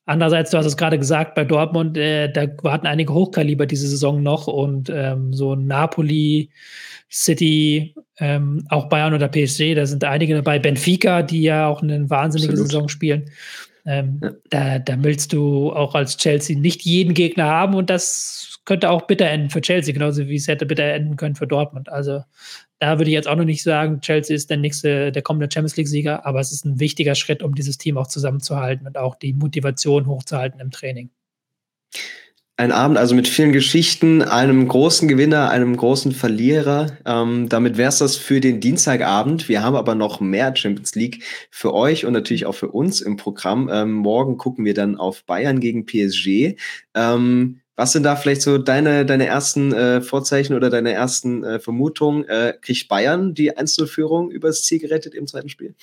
[0.06, 4.22] Andererseits, du hast es gerade gesagt, bei Dortmund, äh, da warten einige Hochkaliber diese Saison
[4.22, 6.50] noch und ähm, so Napoli,
[7.10, 10.60] City, ähm, auch Bayern oder PSG, da sind einige dabei.
[10.60, 12.72] Benfica, die ja auch eine wahnsinnige Absolut.
[12.72, 13.32] Saison spielen.
[13.86, 14.32] Ähm, ja.
[14.50, 19.04] da, da willst du auch als Chelsea nicht jeden Gegner haben und das könnte auch
[19.04, 21.90] bitter enden für Chelsea, genauso wie es hätte bitter enden können für Dortmund.
[21.90, 22.24] Also
[22.84, 25.78] da würde ich jetzt auch noch nicht sagen, Chelsea ist der nächste, der kommende Champions
[25.78, 29.32] League-Sieger, aber es ist ein wichtiger Schritt, um dieses Team auch zusammenzuhalten und auch die
[29.32, 31.10] Motivation hochzuhalten im Training.
[32.58, 36.98] Ein Abend also mit vielen Geschichten, einem großen Gewinner, einem großen Verlierer.
[37.06, 39.48] Ähm, damit wär's das für den Dienstagabend.
[39.48, 43.16] Wir haben aber noch mehr Champions League für euch und natürlich auch für uns im
[43.16, 43.70] Programm.
[43.72, 46.58] Ähm, morgen gucken wir dann auf Bayern gegen PSG.
[46.94, 51.60] Ähm, was sind da vielleicht so deine, deine ersten äh, Vorzeichen oder deine ersten äh,
[51.60, 52.28] Vermutungen?
[52.28, 55.76] Äh, kriegt Bayern die Einzelführung übers Ziel gerettet im zweiten Spiel?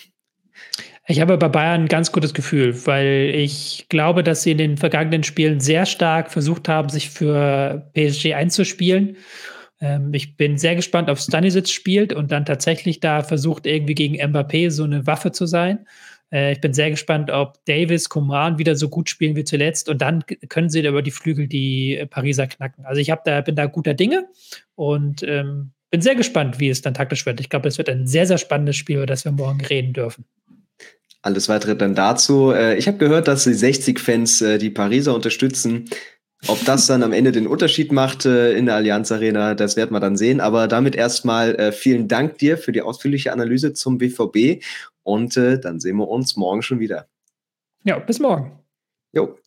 [1.07, 4.77] Ich habe bei Bayern ein ganz gutes Gefühl, weil ich glaube, dass sie in den
[4.77, 9.17] vergangenen Spielen sehr stark versucht haben, sich für PSG einzuspielen.
[9.81, 14.15] Ähm, ich bin sehr gespannt, ob Stanisic spielt und dann tatsächlich da versucht, irgendwie gegen
[14.15, 15.87] Mbappé so eine Waffe zu sein.
[16.33, 20.03] Äh, ich bin sehr gespannt, ob Davis, Coman wieder so gut spielen wie zuletzt und
[20.03, 22.85] dann können sie über die Flügel die Pariser knacken.
[22.85, 24.27] Also ich da, bin da guter Dinge
[24.75, 27.41] und ähm, bin sehr gespannt, wie es dann taktisch wird.
[27.41, 30.25] Ich glaube, es wird ein sehr, sehr spannendes Spiel, über das wir morgen reden dürfen.
[31.23, 32.53] Alles weitere dann dazu.
[32.53, 35.91] Äh, ich habe gehört, dass die 60-Fans äh, die Pariser unterstützen.
[36.47, 39.93] Ob das dann am Ende den Unterschied macht äh, in der Allianz Arena, das werden
[39.93, 40.41] wir dann sehen.
[40.41, 44.65] Aber damit erstmal vielen Dank dir für die ausführliche Analyse zum BVB
[45.11, 47.09] und dann sehen wir uns morgen schon wieder.
[47.85, 48.59] Ja, bis morgen.
[49.13, 49.39] Jo.